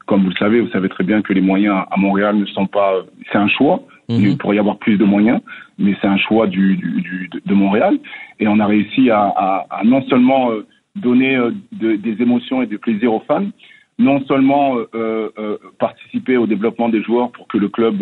[0.06, 2.68] comme vous le savez, vous savez très bien que les moyens à Montréal ne sont
[2.68, 2.92] pas,
[3.32, 3.80] c'est un choix.
[4.20, 4.26] Mhm.
[4.26, 5.40] Il pourrait y avoir plus de moyens,
[5.78, 7.98] mais c'est un choix du, du, du- de, Montréal
[8.40, 12.62] et on a réussi à, à, à non seulement euh, donner euh, de- des émotions
[12.62, 13.46] et du plaisir aux fans,
[14.00, 17.98] non seulement euh, euh, participer au développement des joueurs pour que le club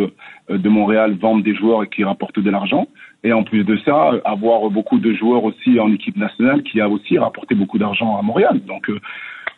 [0.50, 2.88] euh, de Montréal vende des joueurs et qui rapporte de l'argent,
[3.24, 6.80] et en plus de ça, euh, avoir beaucoup de joueurs aussi en équipe nationale qui
[6.80, 8.62] a aussi rapporté beaucoup d'argent à Montréal.
[8.66, 9.00] Donc, euh,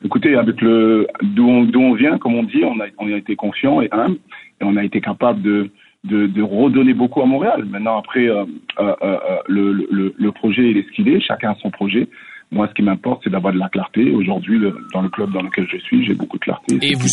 [0.03, 3.35] écoutez, avec le d'où on, on vient, comme on dit, on a, on a été
[3.35, 4.17] confiant et humble,
[4.59, 5.69] et on a été capable de
[6.03, 7.65] de, de redonner beaucoup à Montréal.
[7.65, 8.45] Maintenant, après, euh,
[8.79, 12.07] euh, euh, le, le, le projet, il est ce qu'il est, chacun a son projet.
[12.53, 14.11] Moi, ce qui m'importe, c'est d'avoir de la clarté.
[14.11, 14.59] Aujourd'hui,
[14.93, 16.77] dans le club dans lequel je suis, j'ai beaucoup de clarté.
[16.81, 17.07] Et vous,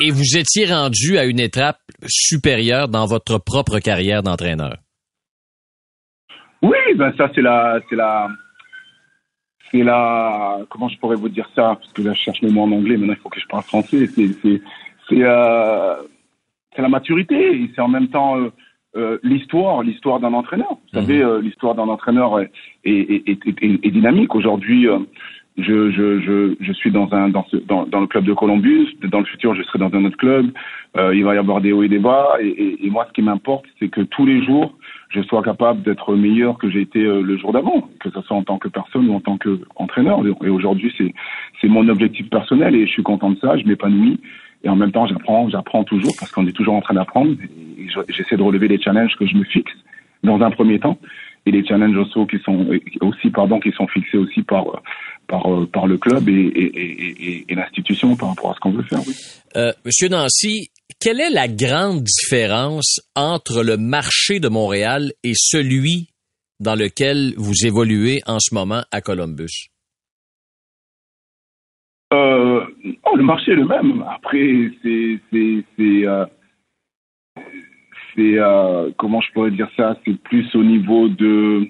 [0.00, 4.76] et vous étiez rendu à une étape supérieure dans votre propre carrière d'entraîneur?
[6.62, 8.28] Oui, ben ça c'est la, c'est la,
[9.70, 11.74] c'est la, comment je pourrais vous dire ça?
[11.74, 13.64] Parce que là je cherche le mot en anglais, maintenant il faut que je parle
[13.64, 14.06] français.
[14.06, 14.62] C'est, c'est,
[15.08, 15.96] c'est, euh,
[16.76, 18.50] c'est la maturité et c'est en même temps euh,
[18.96, 20.70] euh, l'histoire, l'histoire d'un entraîneur.
[20.92, 22.50] Vous savez, euh, l'histoire d'un entraîneur est,
[22.84, 24.34] est, est, est- est- est dynamique.
[24.34, 24.98] Aujourd'hui, euh,
[25.58, 28.88] je, je, je, je suis dans un dans, ce, dans, dans le club de Columbus.
[29.10, 30.46] Dans le futur, je serai dans un autre club.
[31.14, 32.28] Il va y avoir des hauts et des bas.
[32.40, 34.74] Et, et, et moi, ce qui m'importe, c'est que tous les jours,
[35.10, 38.42] je sois capable d'être meilleur que j'ai été le jour d'avant, que ce soit en
[38.44, 40.20] tant que personne ou en tant qu'entraîneur.
[40.42, 40.92] Et aujourd'hui,
[41.60, 43.56] c'est mon objectif personnel et je suis content de ça.
[43.58, 44.18] Je m'épanouis
[44.64, 47.36] et en même temps, j'apprends, j'apprends toujours parce qu'on est toujours en train d'apprendre.
[48.08, 49.72] J'essaie de relever les challenges que je me fixe
[50.22, 50.98] dans un premier temps
[51.46, 52.66] et les challenges aussi qui sont
[53.00, 54.64] aussi pardon qui sont fixés aussi par
[55.28, 59.00] par par le club et, l'institution par rapport à ce qu'on veut faire.
[59.56, 66.08] Euh, Monsieur Nancy, quelle est la grande différence entre le marché de Montréal et celui
[66.58, 69.68] dans lequel vous évoluez en ce moment à Columbus?
[72.16, 72.64] Euh,
[73.04, 74.04] oh, le marché est le même.
[74.08, 75.20] Après, c'est
[75.80, 76.26] euh,
[78.14, 79.96] c'est euh, comment je pourrais dire ça?
[80.04, 81.68] C'est plus au niveau de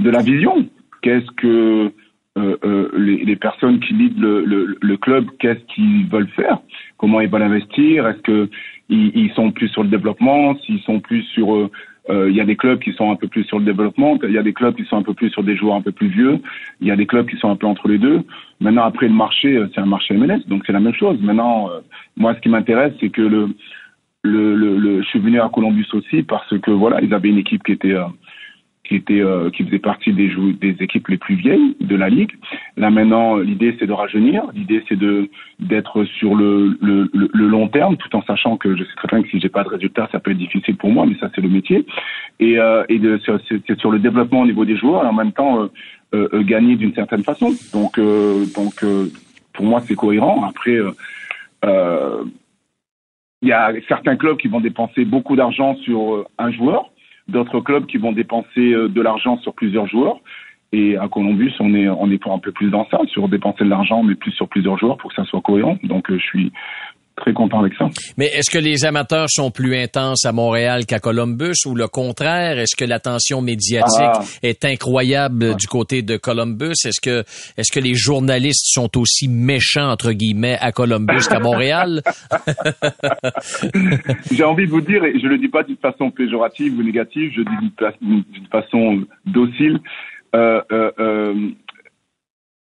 [0.00, 0.68] de la vision.
[1.02, 1.92] Qu'est-ce que
[2.38, 6.58] euh, euh, les, personnes qui lident le, le, club, qu'est-ce qu'ils veulent faire?
[6.96, 8.06] Comment ils veulent investir?
[8.06, 8.50] Est-ce que
[8.88, 10.56] ils, ils, sont plus sur le développement?
[10.60, 11.68] S'ils sont plus sur
[12.10, 14.38] il y a des clubs qui sont un peu plus sur le développement, il y
[14.38, 16.40] a des clubs qui sont un peu plus sur des joueurs un peu plus vieux,
[16.80, 18.22] il y a des clubs qui sont un peu entre les deux.
[18.60, 21.20] Maintenant, après le marché, c'est un marché MLS, donc c'est la même chose.
[21.20, 21.68] Maintenant,
[22.16, 23.48] moi, ce qui m'intéresse, c'est que le,
[24.22, 27.62] le, le, je suis venu à Columbus aussi parce que voilà, ils avaient une équipe
[27.62, 27.96] qui était
[28.88, 32.32] qui était euh, qui faisait partie des équipes les plus vieilles de la ligue.
[32.76, 35.28] Là maintenant, l'idée c'est de rajeunir, l'idée c'est de
[35.60, 39.28] d'être sur le, le, long terme, tout en sachant que je sais très bien que
[39.28, 41.48] si j'ai pas de résultats, ça peut être difficile pour moi, mais ça c'est le
[41.48, 41.84] métier.
[42.40, 43.00] Et euh, et
[43.66, 45.68] c'est sur le développement au niveau des joueurs et en même temps euh,
[46.14, 47.54] euh gagner d'une certaine façon.
[47.74, 48.00] Donc
[48.54, 48.84] donc
[49.52, 50.44] pour moi c'est cohérent.
[50.48, 50.78] Après
[53.42, 56.90] il y a certains clubs qui vont dépenser beaucoup d'argent sur un joueur
[57.28, 60.20] d'autres clubs qui vont dépenser euh, de l'argent sur plusieurs joueurs.
[60.72, 63.70] Et à Columbus, on est on est un peu plus dans ça, sur dépenser de
[63.70, 65.78] l'argent, mais plus sur plusieurs joueurs pour que ça soit cohérent.
[65.82, 66.52] Donc euh, je suis
[67.18, 67.86] très content avec ça.
[68.16, 72.58] Mais est-ce que les amateurs sont plus intenses à Montréal qu'à Columbus ou le contraire?
[72.58, 74.20] Est-ce que l'attention médiatique ah.
[74.42, 76.74] est incroyable du côté de Columbus?
[76.84, 77.24] Est-ce que,
[77.56, 82.02] est-ce que les journalistes sont aussi méchants, entre guillemets, à Columbus qu'à Montréal?
[84.32, 87.32] J'ai envie de vous dire, et je le dis pas d'une façon péjorative ou négative,
[87.34, 87.56] je dis
[88.00, 89.80] d'une façon docile,
[90.34, 91.50] euh, euh, euh,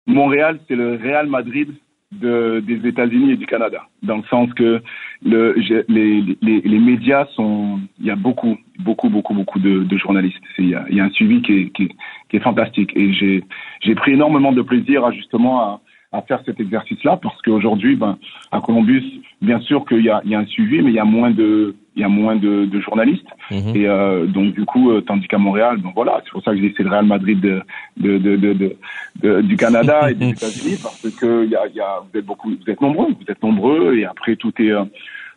[0.07, 1.75] Montréal, c'est le Real Madrid
[2.13, 4.81] de, des États-Unis et du Canada, dans le sens que
[5.25, 5.55] le,
[5.89, 10.43] les, les, les, médias sont, il y a beaucoup, beaucoup, beaucoup, beaucoup de, de journalistes.
[10.59, 11.89] Il y, a, il y, a, un suivi qui est, qui,
[12.29, 15.81] qui est fantastique et j'ai, pris énormément de plaisir à justement à,
[16.13, 18.19] à faire cet exercice-là parce qu'aujourd'hui, ben,
[18.53, 19.05] à Columbus,
[19.43, 21.31] bien sûr qu'il y a, il y a un suivi, mais il y a moins
[21.31, 23.27] de, il y a moins de, de journalistes.
[23.51, 23.75] Mhm.
[23.75, 26.59] Et euh, donc du coup, euh, tandis qu'à Montréal, donc voilà, c'est pour ça que
[26.59, 27.63] j'ai le Real Madrid de,
[27.97, 28.77] de, de,
[29.23, 32.27] de, du Canada et des États-Unis parce que il y a, y a, vous êtes
[32.27, 34.85] beaucoup, vous êtes nombreux, vous êtes nombreux et après tout est, euh,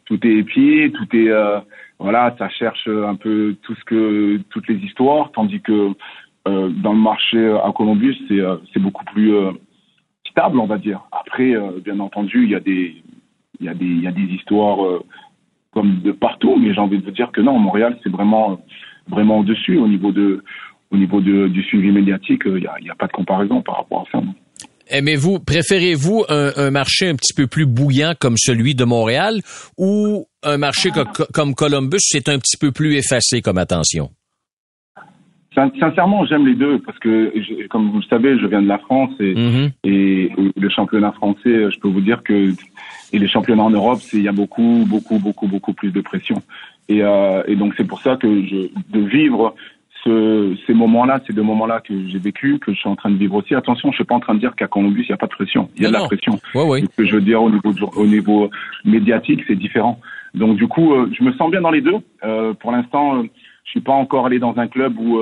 [0.06, 1.60] tout est épié, tout est, euh,
[1.98, 5.92] voilà, ça cherche un peu tout ce que, toutes les histoires, tandis que
[6.48, 8.40] euh, dans le marché à Columbus, c'est,
[8.74, 9.34] c'est beaucoup plus
[10.30, 11.02] stable, on va dire.
[11.12, 12.96] Après, bien entendu, il y a des,
[13.60, 14.80] il y a des, il y a des histoires
[15.72, 18.60] comme de partout, mais j'ai envie de vous dire que non, Montréal, c'est vraiment,
[19.08, 20.44] vraiment au-dessus au niveau de,
[20.92, 22.44] au niveau de, du suivi médiatique.
[22.46, 24.24] Il n'y a, y a, pas de comparaison par rapport à ça.
[24.92, 29.42] Aimez-vous, préférez-vous un, un, marché un petit peu plus bouillant comme celui de Montréal
[29.78, 30.90] ou un marché
[31.34, 34.10] comme Columbus, c'est un petit peu plus effacé comme attention?
[35.80, 39.12] Sincèrement, j'aime les deux parce que, comme vous le savez, je viens de la France
[39.20, 39.72] et, mm-hmm.
[39.84, 42.54] et, le championnat français, je peux vous dire que
[43.12, 46.42] et les championnats en Europe, il y a beaucoup, beaucoup, beaucoup, beaucoup plus de pression.
[46.88, 49.56] Et, euh, et donc c'est pour ça que je, de vivre
[50.04, 53.18] ce, ces moments-là, ces deux moments-là que j'ai vécu, que je suis en train de
[53.18, 53.54] vivre aussi.
[53.56, 55.32] Attention, je suis pas en train de dire qu'à Columbus il n'y a pas de
[55.32, 55.70] pression.
[55.76, 56.40] Il y a de la pression.
[56.56, 56.82] Ouais, ouais.
[56.82, 58.50] Ce que je veux dire au niveau au niveau
[58.86, 60.00] médiatique, c'est différent.
[60.34, 61.98] Donc du coup, euh, je me sens bien dans les deux.
[62.24, 65.20] Euh, pour l'instant, je suis pas encore allé dans un club où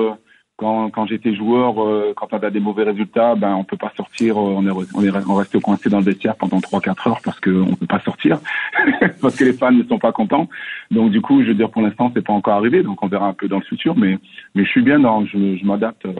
[0.58, 3.92] quand, quand j'étais joueur, euh, quand on a des mauvais résultats, ben on peut pas
[3.96, 7.06] sortir, euh, on est on est on reste coincé dans le vestiaire pendant trois quatre
[7.06, 8.40] heures parce que on peut pas sortir
[9.22, 10.48] parce que les fans ne sont pas contents.
[10.90, 13.28] Donc du coup, je veux dire pour l'instant c'est pas encore arrivé, donc on verra
[13.28, 14.18] un peu dans le futur, mais
[14.56, 16.04] mais je suis bien dans, je, je m'adapte.
[16.04, 16.12] Euh,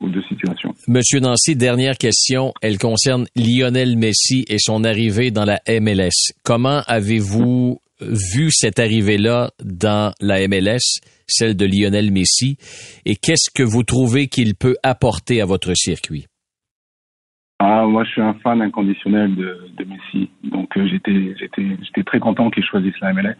[0.00, 0.74] aux deux situations.
[0.88, 2.52] Monsieur Nancy, dernière question.
[2.60, 6.32] Elle concerne Lionel Messi et son arrivée dans la MLS.
[6.42, 11.00] Comment avez-vous vu cette arrivée-là dans la MLS,
[11.32, 12.56] celle de Lionel Messi,
[13.04, 16.26] et qu'est-ce que vous trouvez qu'il peut apporter à votre circuit?
[17.64, 20.28] Ah, moi, je suis un fan inconditionnel de, Messi.
[20.42, 23.36] Donc, euh, j'étais, très content qu'il choisisse la MLS.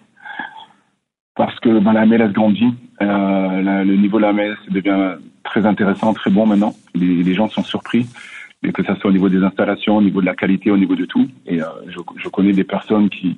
[1.35, 2.73] Parce que ben, la MLS grandit.
[3.01, 6.73] Euh, le niveau de la MLS devient très intéressant, très bon maintenant.
[6.95, 8.07] Les, gens sont surpris.
[8.63, 10.95] Et que ce soit au niveau des installations, au niveau de la qualité, au niveau
[10.95, 11.29] de tout.
[11.47, 13.37] Et euh, je, connais des personnes qui,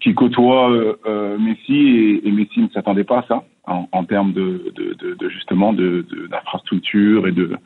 [0.00, 4.72] qui côtoie euh, euh, Messi et, Messi ne s'attendait pas à ça en, termes de,
[4.76, 7.56] de, de, justement d'infrastructure et de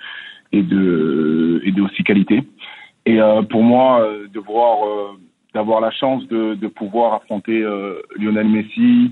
[0.50, 2.42] et de et de aussi qualité.
[3.04, 4.78] Et euh, pour moi, de voir
[5.52, 7.60] d'avoir la chance de, de pouvoir affronter
[8.18, 9.10] Lionel Messi,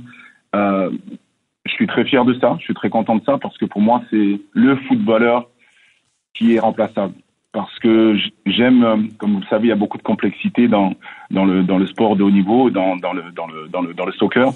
[0.55, 2.57] je suis très fier de ça.
[2.59, 5.51] Je suis très content de ça parce que pour moi, c'est le footballeur
[6.33, 7.13] qui est remplaçable
[7.53, 10.95] parce que j'aime, euh, comme vous le savez, il y a beaucoup de complexité dans
[11.31, 13.95] dans le dans le sport de haut niveau, dans dans le dans le dans le
[13.95, 14.53] dans le soccer.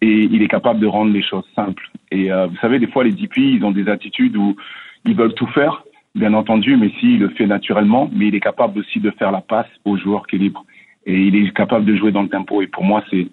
[0.00, 1.88] et il est capable de rendre les choses simples.
[2.10, 4.56] Et euh, vous savez, des fois, les DP, ils ont des attitudes où
[5.04, 8.80] ils veulent tout faire, bien entendu, mais s'il le fait naturellement, mais il est capable
[8.80, 10.64] aussi de faire la passe au joueur qui est libre.
[11.06, 12.62] Et il est capable de jouer dans le tempo.
[12.62, 13.28] Et pour moi, c'est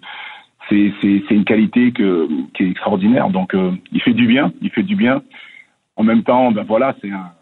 [0.68, 3.28] c'est une qualité qui est extraordinaire.
[3.30, 5.22] Donc, euh, il fait du bien, il fait du bien.
[5.96, 7.32] En même temps, ben voilà, c'est un,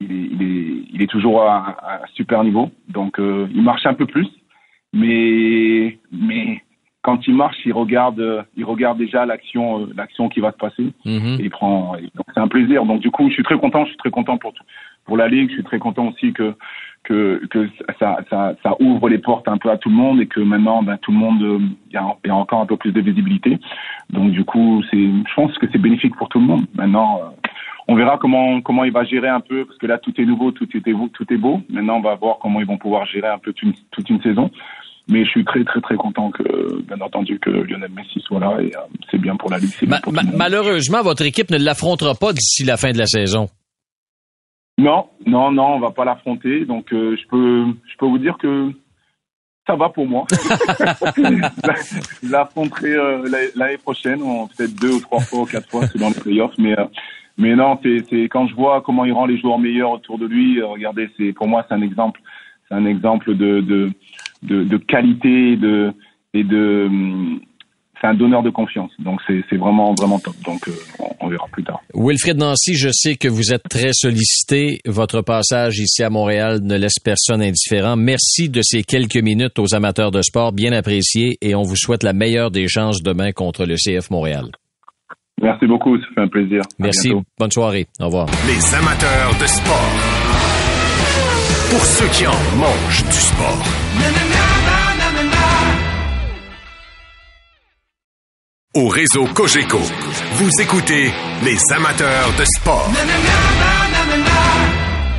[0.00, 2.70] il est, il est, il est toujours à, un super niveau.
[2.88, 4.28] Donc, euh, il marche un peu plus,
[4.92, 6.62] mais mais
[7.02, 10.92] quand il marche, il regarde, il regarde déjà l'action, euh, l'action qui va se passer.
[11.04, 11.38] Mhm.
[11.40, 11.96] Et il prend.
[12.14, 12.84] Donc c'est un plaisir.
[12.84, 13.84] Donc du coup, je suis très content.
[13.84, 14.52] Je suis très content pour
[15.06, 15.48] pour la ligue.
[15.48, 16.54] Je suis très content aussi que
[17.04, 20.26] que que ça ça, ça ouvre les portes un peu à tout le monde et
[20.26, 22.76] que maintenant, ben, tout le monde, euh, il y, a, y a encore un peu
[22.76, 23.58] plus de visibilité.
[24.10, 26.66] Donc du coup, c'est, je pense que c'est bénéfique pour tout le monde.
[26.74, 27.20] Maintenant.
[27.22, 27.48] Euh,
[27.90, 30.52] on verra comment comment il va gérer un peu parce que là tout est nouveau,
[30.52, 31.60] tout est beau, tout est beau.
[31.68, 34.48] Maintenant on va voir comment ils vont pouvoir gérer un peu toute toute une saison.
[35.08, 38.58] Mais je suis très très très content que, bien entendu, que Lionel Messi soit là
[38.60, 38.80] et euh,
[39.10, 39.72] c'est bien pour la Ligue.
[40.36, 43.48] malheureusement, votre équipe ne l'affrontera pas d'ici la fin de la saison.
[44.78, 46.64] Non, non, non, on va pas l'affronter.
[46.66, 48.70] Donc euh, je peux je peux vous dire que
[49.66, 50.26] ça va pour moi.
[51.16, 54.20] je l'affronterai euh, l'année prochaine,
[54.56, 56.76] peut-être deux ou trois fois ou quatre fois selon les playoffs, mais
[57.40, 60.62] mais non, c'est quand je vois comment il rend les joueurs meilleurs autour de lui.
[60.62, 62.20] regardez, c'est pour moi c'est un exemple,
[62.68, 63.90] c'est un exemple de, de
[64.42, 65.92] de, de qualité de,
[66.34, 66.88] et de
[68.00, 68.90] c'est un donneur de confiance.
[68.98, 70.34] Donc c'est vraiment vraiment top.
[70.44, 70.72] Donc euh,
[71.20, 71.80] on, verra plus tard.
[71.94, 74.80] Wilfred Nancy, je sais que vous êtes très sollicité.
[74.86, 77.96] Votre passage ici à Montréal ne laisse personne indifférent.
[77.96, 82.02] Merci de ces quelques minutes aux amateurs de sport, bien appréciés, et on vous souhaite
[82.02, 84.50] la meilleure des chances demain contre le CF Montréal.
[85.40, 86.62] Merci beaucoup, ça fait un plaisir.
[86.78, 87.12] Merci.
[87.38, 87.86] Bonne soirée.
[87.98, 88.26] Au revoir.
[88.46, 89.90] Les amateurs de sport.
[91.70, 93.64] Pour ceux qui en mangent du sport.
[98.74, 99.80] Au réseau Cogeco,
[100.34, 101.10] vous écoutez
[101.44, 102.88] les amateurs de sport.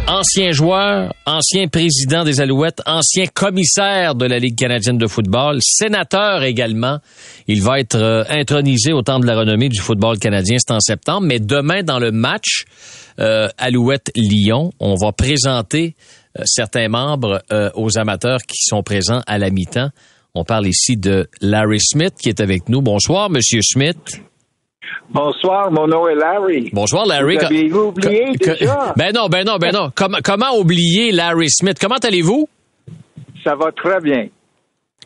[0.07, 6.43] Ancien joueur, ancien président des Alouettes, ancien commissaire de la Ligue canadienne de football, sénateur
[6.43, 6.99] également.
[7.47, 10.79] Il va être euh, intronisé au temps de la renommée du football canadien, c'est en
[10.79, 11.27] septembre.
[11.27, 12.65] Mais demain, dans le match
[13.19, 15.95] euh, Alouette-Lyon, on va présenter
[16.39, 19.89] euh, certains membres euh, aux amateurs qui sont présents à la mi-temps.
[20.33, 22.81] On parle ici de Larry Smith qui est avec nous.
[22.81, 24.21] Bonsoir, Monsieur Smith.
[25.09, 26.69] Bonsoir, mon nom est Larry.
[26.73, 27.37] Bonsoir, Larry.
[27.37, 28.93] Vous avez oublié déjà?
[28.97, 29.89] Ben non, ben non, ben non.
[30.23, 31.77] comment oublier Larry Smith?
[31.79, 32.47] Comment allez-vous?
[33.43, 34.27] Ça va très bien.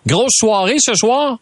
[0.05, 1.39] Grosse soirée ce soir?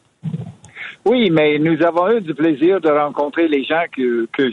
[1.06, 4.50] Oui, mais nous avons eu du plaisir de rencontrer les gens que, que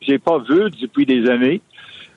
[0.00, 1.60] j'ai pas vus depuis des années.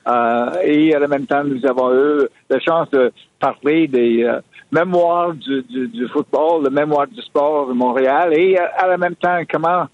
[0.08, 4.40] Euh, et en même temps, nous avons eu la chance de parler des euh,
[4.70, 9.38] mémoires du, du, football, le mémoire du sport de Montréal, et à, la même temps,
[9.50, 9.86] comment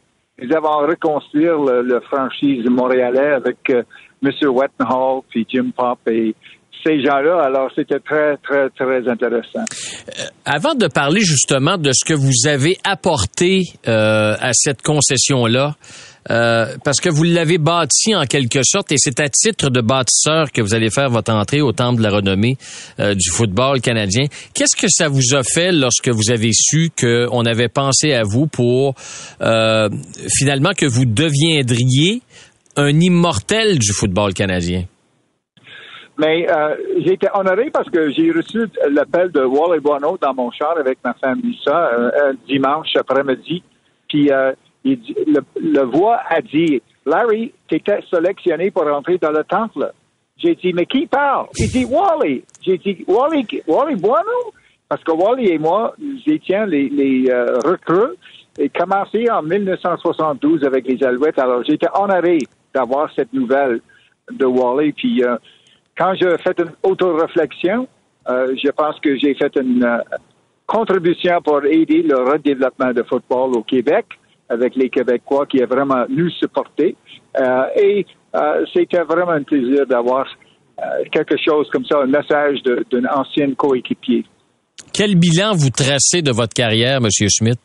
[0.42, 3.82] nous avons reconstruire le, franchise montréalais avec euh,
[4.22, 4.30] M.
[4.48, 6.34] Wettenhall, puis Jim Pop et
[6.84, 7.40] ces gens-là.
[7.44, 9.64] Alors, c'était très, très, très intéressant.
[10.44, 15.74] avant de parler justement de ce que vous avez apporté à cette concession-là,
[16.30, 20.52] euh, parce que vous l'avez bâti en quelque sorte et c'est à titre de bâtisseur
[20.52, 22.56] que vous allez faire votre entrée au temple de la renommée
[23.00, 24.26] euh, du football canadien.
[24.54, 28.46] Qu'est-ce que ça vous a fait lorsque vous avez su qu'on avait pensé à vous
[28.46, 28.94] pour
[29.40, 29.88] euh,
[30.28, 32.22] finalement que vous deviendriez
[32.76, 34.84] un immortel du football canadien?
[36.22, 36.46] Mais
[36.98, 40.98] j'ai été honoré parce que j'ai reçu l'appel de Wally Bono dans mon char avec
[41.04, 43.62] ma femme Lisa un dimanche après-midi.
[44.08, 44.30] Puis
[44.84, 49.92] le, voix a dit, Larry, tu étais sélectionné pour rentrer dans le temple.
[50.36, 51.46] J'ai dit, mais qui parle?
[51.58, 52.42] Il dit, Wally.
[52.62, 54.52] J'ai dit, Wally, Wally Bueno?
[54.88, 58.16] Parce que Wally et moi, nous étions les, euh, recrues
[58.58, 61.38] et commencé en 1972 avec les Alouettes.
[61.38, 62.38] Alors, j'étais honoré
[62.74, 63.80] d'avoir cette nouvelle
[64.30, 64.92] de Wally.
[64.92, 65.36] Puis, euh,
[65.96, 67.88] quand j'ai fait une auto-réflexion,
[68.28, 70.02] euh, je pense que j'ai fait une
[70.66, 74.06] contribution pour aider le redéveloppement de football au Québec
[74.48, 76.96] avec les Québécois qui a vraiment nous supporté.
[77.38, 80.26] Euh, et euh, c'était vraiment un plaisir d'avoir
[80.78, 84.24] euh, quelque chose comme ça, un message d'une ancienne coéquipier.
[84.92, 87.08] Quel bilan vous tracez de votre carrière, M.
[87.28, 87.58] Schmidt?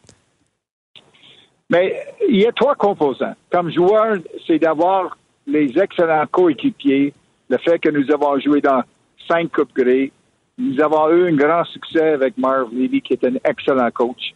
[1.70, 1.94] Mais
[2.30, 3.36] il y a trois composants.
[3.52, 7.14] Comme joueur, c'est d'avoir les excellents coéquipiers,
[7.50, 8.84] le fait que nous avons joué dans
[9.28, 10.12] cinq Coupes Grey,
[10.58, 14.34] nous avons eu un grand succès avec Marv Levy, qui est un excellent coach.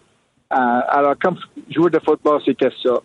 [0.54, 0.56] Euh,
[0.90, 1.38] alors, comme
[1.70, 3.00] joueur de football, c'était ça.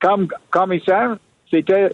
[0.00, 1.16] Comme commissaire,
[1.50, 1.90] c'était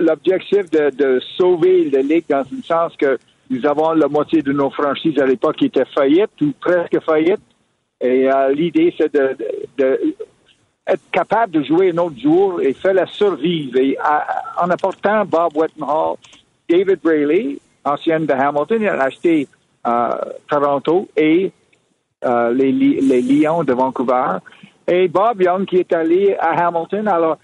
[0.00, 3.18] l'objectif de, sauver la Ligue dans le sens que
[3.48, 7.40] nous avons la moitié de nos franchises à l'époque qui étaient faillites ou presque faillites.
[8.00, 10.16] Et euh, l'idée, c'est de,
[10.86, 13.78] être capable de jouer un autre jour et faire la survivre.
[13.78, 13.96] Et,
[14.60, 16.16] en apportant Bob Wettenhall,
[16.68, 19.48] David Brayley, ancienne de Hamilton, il a acheté
[19.86, 20.10] euh,
[20.48, 21.52] Toronto et
[22.24, 24.38] euh, les, les Lions de Vancouver.
[24.86, 27.08] Et Bob Young qui est allé à Hamilton.
[27.08, 27.38] Alors,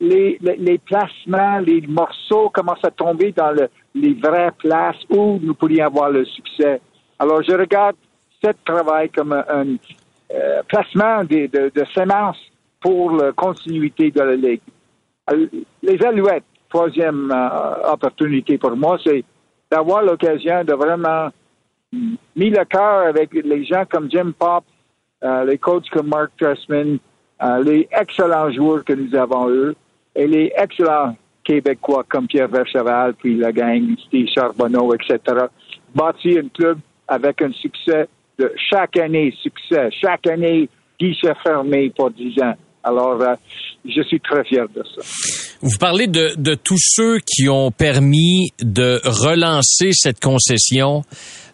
[0.00, 5.54] les, les, placements, les morceaux commencent à tomber dans le, les vraies places où nous
[5.54, 6.80] pourrions avoir le succès.
[7.18, 7.96] Alors, je regarde
[8.44, 9.76] ce travail comme un,
[10.34, 12.40] euh, placement de, de, de, semences
[12.80, 14.60] pour la continuité de la Ligue.
[15.32, 15.46] Euh,
[15.82, 19.24] les Alouettes, troisième euh, opportunité pour moi, c'est
[19.70, 21.28] d'avoir l'occasion de vraiment
[21.92, 24.64] mis le cœur avec les gens comme Jim Pop,
[25.22, 26.98] les coachs comme Mark Tressman,
[27.64, 29.74] les excellents joueurs que nous avons eux,
[30.14, 31.16] et les excellents
[31.46, 35.46] Québécois comme Pierre Vercheval, puis la gang, Steve Charbonneau, etc.,
[35.94, 38.08] bâti un club avec un succès
[38.38, 40.68] de chaque année, succès, chaque année,
[40.98, 42.54] guichet fermé pour 10 ans.
[42.86, 43.34] Alors, euh,
[43.84, 45.02] je suis très fier de ça.
[45.60, 51.02] Vous parlez de, de tous ceux qui ont permis de relancer cette concession,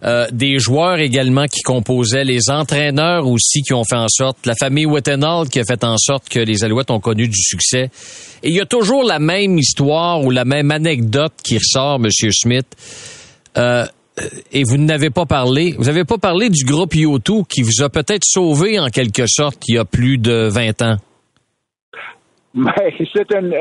[0.04, 4.54] euh, des joueurs également qui composaient, les entraîneurs aussi qui ont fait en sorte, la
[4.54, 7.90] famille Wettenhall qui a fait en sorte que les Alouettes ont connu du succès.
[8.42, 12.30] Et il y a toujours la même histoire ou la même anecdote qui ressort, Monsieur
[12.30, 12.66] Smith.
[13.56, 13.86] Euh,
[14.52, 17.88] et vous n'avez pas parlé, vous n'avez pas parlé du groupe Yoto qui vous a
[17.88, 20.96] peut-être sauvé en quelque sorte il y a plus de 20 ans.
[22.54, 23.54] Mais c'est une,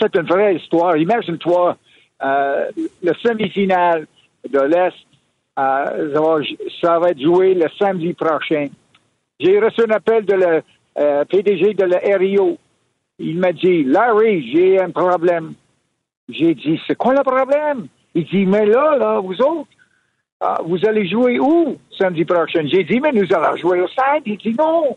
[0.00, 0.96] c'est une vraie histoire.
[0.96, 1.76] Imagine-toi,
[2.22, 2.70] euh,
[3.02, 4.06] le semi-finale
[4.48, 4.96] de l'Est,
[5.58, 6.42] euh,
[6.80, 8.68] ça va être joué le samedi prochain.
[9.38, 10.62] J'ai reçu un appel de le
[10.98, 12.58] euh, PDG de la RIO.
[13.18, 15.54] Il m'a dit, Larry, j'ai un problème.
[16.28, 17.88] J'ai dit, c'est quoi le problème?
[18.14, 19.68] Il dit, mais là, là, vous autres,
[20.40, 22.66] ah, vous allez jouer où samedi prochain?
[22.66, 24.22] J'ai dit, mais nous allons jouer au stade.
[24.26, 24.96] Il dit, non.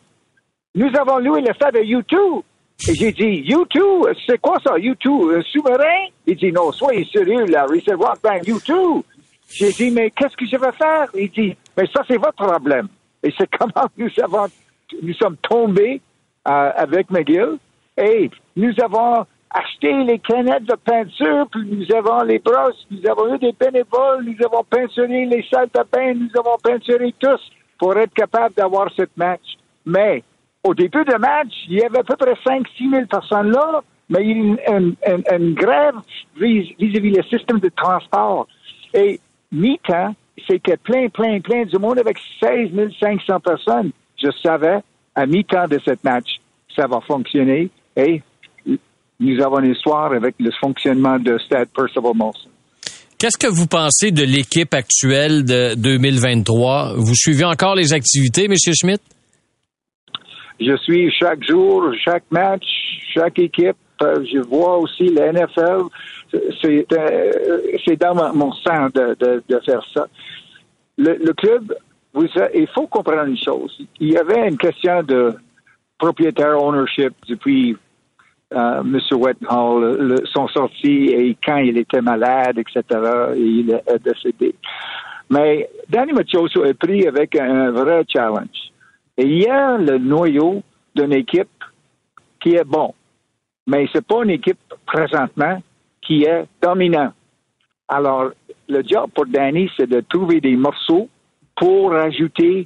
[0.75, 2.43] Nous avons loué le stade de U2.
[2.89, 6.07] Et j'ai dit, U2, c'est quoi ça, U2, un sous-marin?
[6.25, 9.03] Il dit, non, soyez sérieux, Larry, c'est Rock Band U2.
[9.51, 11.07] J'ai dit, mais qu'est-ce que je vais faire?
[11.13, 12.87] Il dit, mais ça, c'est votre problème.
[13.21, 14.47] Et c'est comment nous avons,
[15.01, 16.01] nous sommes tombés
[16.47, 17.57] euh, avec McGill
[17.97, 23.35] et nous avons acheté les canettes de peinture, puis nous avons les brosses, nous avons
[23.35, 27.41] eu des bénévoles, nous avons peinturé les salles de bain, nous avons peinturé tous
[27.77, 29.57] pour être capable d'avoir cette match.
[29.85, 30.23] Mais
[30.63, 34.19] au début du match, il y avait à peu près 5-6 000 personnes là, mais
[34.23, 34.95] il y a une,
[35.31, 35.95] une, grève
[36.39, 38.47] vis-à-vis le système de transport.
[38.93, 39.19] Et
[39.51, 40.13] mi-temps,
[40.47, 43.91] c'était plein, plein, plein du monde avec 16 500 personnes.
[44.21, 44.79] Je savais,
[45.15, 46.39] à mi-temps de ce match,
[46.75, 47.69] ça va fonctionner.
[47.95, 48.21] Et
[49.19, 52.49] nous avons une histoire avec le fonctionnement de Stade Percival Molson.
[53.17, 56.95] Qu'est-ce que vous pensez de l'équipe actuelle de 2023?
[56.97, 58.55] Vous suivez encore les activités, M.
[58.57, 58.99] Schmidt?
[60.61, 62.65] Je suis chaque jour, chaque match,
[63.13, 63.77] chaque équipe.
[64.03, 65.85] Euh, je vois aussi la NFL.
[66.61, 69.15] C'est euh, dans mon sang de,
[69.65, 70.07] faire ça.
[70.97, 71.73] Le, club,
[72.13, 73.75] vous, il faut comprendre une chose.
[73.99, 75.33] Il y avait une question de
[75.97, 77.75] propriétaire ownership depuis
[78.53, 78.99] euh, M.
[79.13, 82.83] Wettenhall sont sortis et quand il était malade, etc.,
[83.35, 84.53] il est décédé.
[85.29, 88.71] Mais Danny Machoso est pris avec un vrai challenge.
[89.17, 90.63] Et il y a le noyau
[90.95, 91.49] d'une équipe
[92.39, 92.93] qui est bon,
[93.67, 95.61] mais c'est pas une équipe présentement
[96.01, 97.13] qui est dominante.
[97.87, 98.31] Alors,
[98.67, 101.09] le job pour Danny, c'est de trouver des morceaux
[101.55, 102.65] pour ajouter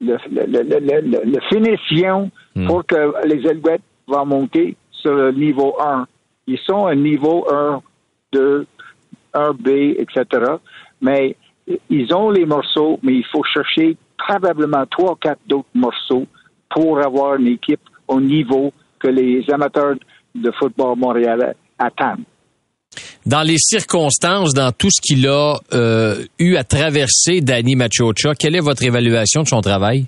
[0.00, 2.66] le, le, finition hmm.
[2.66, 6.06] pour que les Alouettes vont monter sur le niveau 1.
[6.46, 7.82] Ils sont à niveau 1,
[8.32, 8.66] 2,
[9.34, 10.52] 1B, etc.
[11.00, 11.36] Mais
[11.90, 16.26] ils ont les morceaux, mais il faut chercher probablement trois ou quatre d'autres morceaux
[16.70, 19.94] pour avoir une équipe au niveau que les amateurs
[20.34, 22.24] de football montréalais attendent.
[23.26, 28.56] Dans les circonstances, dans tout ce qu'il a euh, eu à traverser, Danny Machocha, quelle
[28.56, 30.06] est votre évaluation de son travail?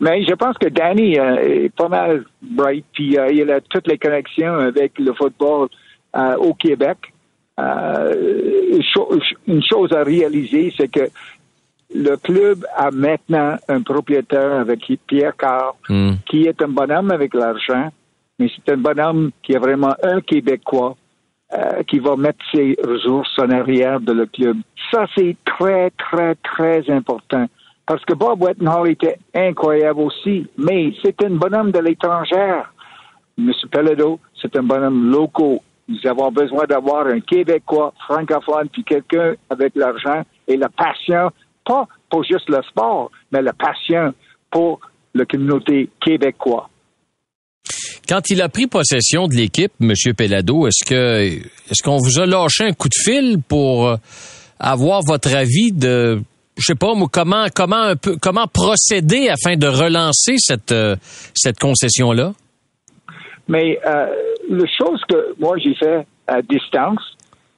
[0.00, 3.88] Mais je pense que Danny euh, est pas mal bright, puis euh, il a toutes
[3.88, 5.68] les connexions avec le football
[6.38, 6.96] au Québec.
[7.58, 8.82] une
[9.62, 11.10] chose à réaliser, c'est que
[11.94, 16.14] le club a maintenant un propriétaire avec Pierre Carr, hmm.
[16.28, 17.90] qui est un bonhomme avec l'argent,
[18.38, 20.96] mais c'est un bonhomme qui est vraiment un Québécois
[21.52, 24.56] euh, qui va mettre ses ressources en arrière de le club.
[24.90, 27.46] Ça, c'est très, très, très important.
[27.86, 32.72] Parce que Bob Wettenhall était incroyable aussi, mais c'est un bonhomme de l'étrangère.
[33.38, 33.52] M.
[33.70, 35.60] Pelledo, c'est un bonhomme local.
[35.88, 41.30] Nous avons besoin d'avoir un Québécois francophone, puis quelqu'un avec l'argent et la passion
[41.66, 44.14] pas pour juste le sport, mais la passion
[44.50, 44.80] pour
[45.14, 46.64] la communauté québécoise.
[48.08, 49.92] Quand il a pris possession de l'équipe, M.
[50.16, 53.96] Pellado, est-ce que est-ce qu'on vous a lâché un coup de fil pour euh,
[54.60, 56.20] avoir votre avis de
[56.56, 60.96] je sais pas comment comment un peu comment procéder afin de relancer cette euh,
[61.34, 62.32] cette concession là
[63.48, 64.06] Mais euh,
[64.48, 67.00] la chose que moi j'ai fait à distance,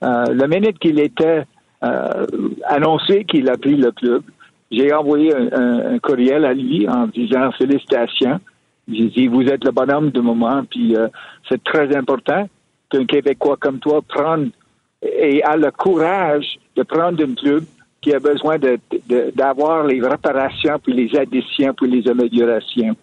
[0.03, 1.45] euh, la minute qu'il était
[1.85, 2.27] euh,
[2.67, 4.23] annoncé qu'il a pris le club,
[4.71, 8.41] j'ai envoyé un, courriel à lui en disant félicitations.
[8.91, 11.09] J'ai dit vous êtes le bonhomme du moment, puis euh,
[11.49, 12.49] c'est très important
[12.91, 14.51] qu'un Québécois comme toi prenne
[15.03, 17.65] et a le courage de prendre un club
[18.01, 18.57] qui a besoin
[19.35, 22.97] d'avoir les réparations, puis les additions, puis les améliorations.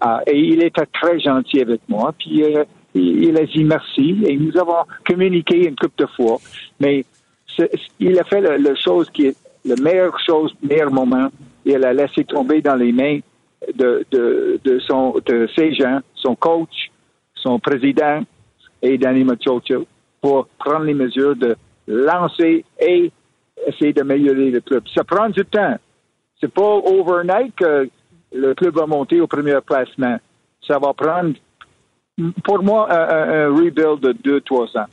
[0.00, 2.14] Ah, et il était très gentil avec moi.
[2.18, 2.64] Puis euh,
[2.94, 4.18] il, a dit merci.
[4.26, 6.38] Et nous avons communiqué une couple de fois.
[6.78, 7.04] Mais
[8.00, 11.28] il a fait la, la chose qui est la meilleure chose, le meilleur moment.
[11.64, 13.18] Il a laissé tomber dans les mains
[13.74, 16.90] de, de, de, son, de ses gens, son coach,
[17.34, 18.22] son président
[18.82, 19.86] et Danny Machocho
[20.20, 23.10] pour prendre les mesures de lancer et
[23.66, 24.84] essayer d'améliorer le club.
[24.94, 25.76] Ça prend du temps.
[26.40, 27.88] C'est pas overnight que
[28.32, 30.18] le club va monter au premier placement.
[30.66, 31.34] Ça va prendre,
[32.42, 34.86] pour moi, un rebuild de deux, trois ans.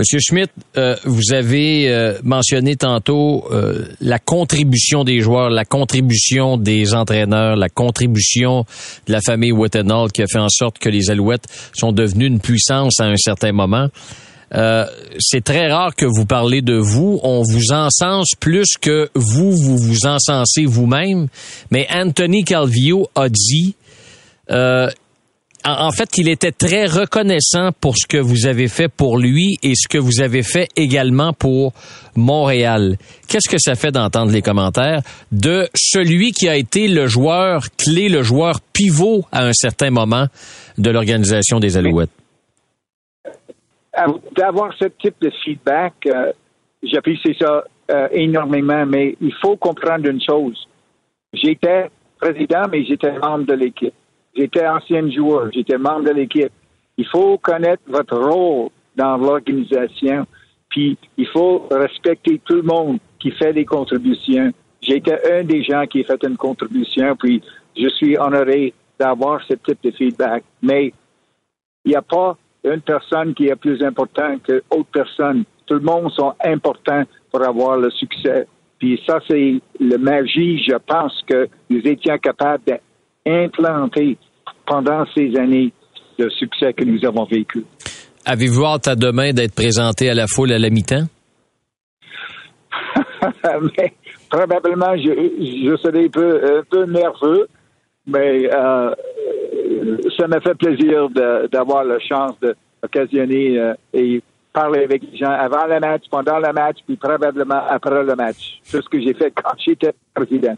[0.00, 6.56] Monsieur Schmidt, euh, vous avez euh, mentionné tantôt euh, la contribution des joueurs, la contribution
[6.56, 8.64] des entraîneurs, la contribution
[9.06, 11.44] de la famille Wettenhall qui a fait en sorte que les Alouettes
[11.74, 13.88] sont devenues une puissance à un certain moment.
[15.18, 17.20] C'est très rare que vous parlez de vous.
[17.22, 21.28] On vous encense plus que vous, vous vous encensez vous-même.
[21.70, 23.76] Mais Anthony Calvillo a dit
[25.64, 29.74] en fait, il était très reconnaissant pour ce que vous avez fait pour lui et
[29.74, 31.72] ce que vous avez fait également pour
[32.16, 32.96] Montréal.
[33.28, 35.02] Qu'est-ce que ça fait d'entendre les commentaires
[35.32, 40.26] de celui qui a été le joueur clé, le joueur pivot à un certain moment
[40.78, 42.10] de l'organisation des Alouettes?
[44.36, 46.32] D'avoir ce type de feedback, euh,
[46.82, 50.56] j'apprécie ça euh, énormément, mais il faut comprendre une chose.
[51.34, 53.94] J'étais président, mais j'étais membre de l'équipe.
[54.40, 56.50] J'étais ancien joueur, j'étais membre de l'équipe.
[56.96, 60.26] Il faut connaître votre rôle dans l'organisation,
[60.70, 64.50] puis il faut respecter tout le monde qui fait des contributions.
[64.80, 67.42] J'étais un des gens qui a fait une contribution, puis
[67.76, 70.42] je suis honoré d'avoir ce type de feedback.
[70.62, 70.94] Mais
[71.84, 75.44] il n'y a pas une personne qui est plus importante que autre personne.
[75.66, 78.46] Tout le monde sont importants pour avoir le succès.
[78.78, 82.62] Puis ça, c'est le magie, je pense, que nous étions capables
[83.26, 84.16] d'implanter
[84.66, 85.72] pendant ces années
[86.18, 87.64] de succès que nous avons vécu.
[88.26, 91.06] Avez-vous hâte à demain d'être présenté à la foule à la mi-temps?
[93.78, 93.92] mais
[94.28, 97.48] probablement, je, je serai un peu, un peu nerveux,
[98.06, 98.94] mais euh,
[100.18, 101.08] ça m'a fait plaisir
[101.50, 104.22] d'avoir la chance d'occasionner euh, et
[104.52, 108.60] parler avec les gens avant le match, pendant le match, puis probablement après le match.
[108.62, 110.56] C'est ce que j'ai fait quand j'étais président.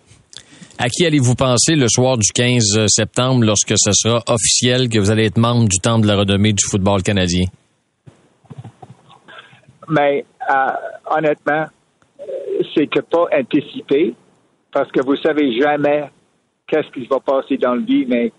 [0.79, 5.11] À qui allez-vous penser le soir du 15 septembre lorsque ce sera officiel que vous
[5.11, 7.45] allez être membre du Temple de la renommée du football canadien?
[9.89, 10.55] Mais euh,
[11.11, 11.67] honnêtement,
[12.21, 12.25] euh,
[12.75, 14.15] c'était pas anticipé
[14.73, 16.11] parce que vous savez jamais
[16.67, 18.07] qu'est-ce qui va passer dans le vie.
[18.09, 18.33] Mais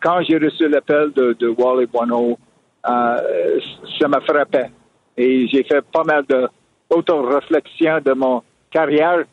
[0.00, 2.36] quand j'ai reçu l'appel de, Wally Bono,
[2.88, 3.60] euh,
[3.98, 4.64] ça m'a frappé.
[5.16, 6.48] Et j'ai fait pas mal de
[6.90, 9.24] de mon carrière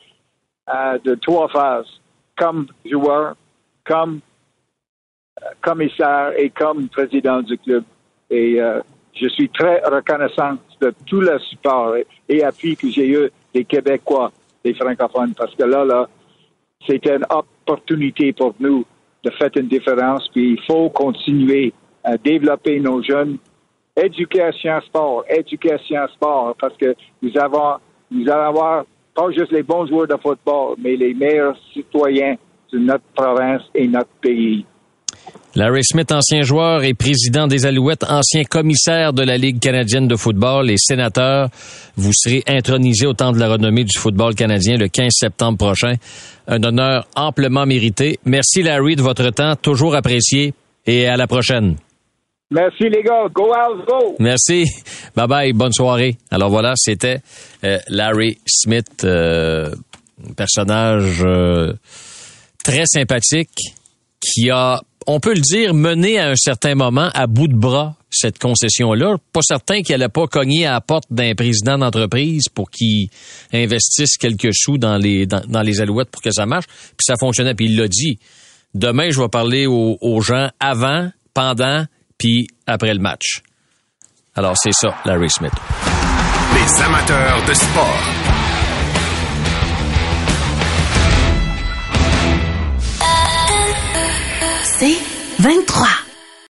[1.03, 1.85] de trois phases,
[2.37, 3.35] comme joueur,
[3.85, 4.19] comme
[5.41, 7.83] euh, commissaire et comme président du club.
[8.29, 8.81] Et euh,
[9.13, 11.95] je suis très reconnaissant de tout le support
[12.29, 14.31] et, appui que j'ai eu des Québécois,
[14.63, 16.07] des francophones, parce que là, là,
[16.87, 18.85] c'était une opportunité pour nous
[19.23, 20.27] de faire une différence.
[20.29, 21.73] Puis il faut continuer
[22.03, 23.37] à développer nos jeunes.
[23.95, 27.75] Éducation sport, éducation sport, parce que nous avons,
[28.11, 28.85] nous allons avoir
[29.15, 32.35] pas juste les bons joueurs de football, mais les meilleurs citoyens
[32.71, 34.65] de notre province et notre pays.
[35.55, 40.15] Larry Smith, ancien joueur et président des Alouettes, ancien commissaire de la Ligue canadienne de
[40.15, 41.49] football et sénateur,
[41.95, 45.93] vous serez intronisé au temps de la renommée du football canadien le 15 septembre prochain.
[46.47, 48.17] Un honneur amplement mérité.
[48.25, 50.55] Merci Larry de votre temps, toujours apprécié
[50.87, 51.75] et à la prochaine.
[52.51, 53.27] Merci les gars.
[53.33, 54.15] Go out, go!
[54.19, 54.65] Merci.
[55.15, 55.53] Bye bye.
[55.53, 56.17] Bonne soirée.
[56.29, 57.21] Alors voilà, c'était
[57.63, 59.73] euh, Larry Smith, euh,
[60.37, 61.73] personnage euh,
[62.63, 63.57] très sympathique
[64.19, 67.95] qui a, on peut le dire, mené à un certain moment à bout de bras
[68.11, 69.17] cette concession-là.
[69.33, 73.07] Pas certain qu'elle n'allait pas cogné à la porte d'un président d'entreprise pour qu'il
[73.51, 76.67] investisse quelques sous dans les dans, les alouettes pour que ça marche.
[76.67, 77.55] Puis ça fonctionnait.
[77.55, 78.19] Puis il l'a dit.
[78.75, 81.85] Demain, je vais parler aux gens avant pendant
[82.17, 83.41] puis après le match.
[84.35, 85.53] Alors, c'est ça, Larry Smith.
[86.55, 87.99] Les amateurs de sport.
[94.63, 94.97] C'est
[95.39, 96.02] 23.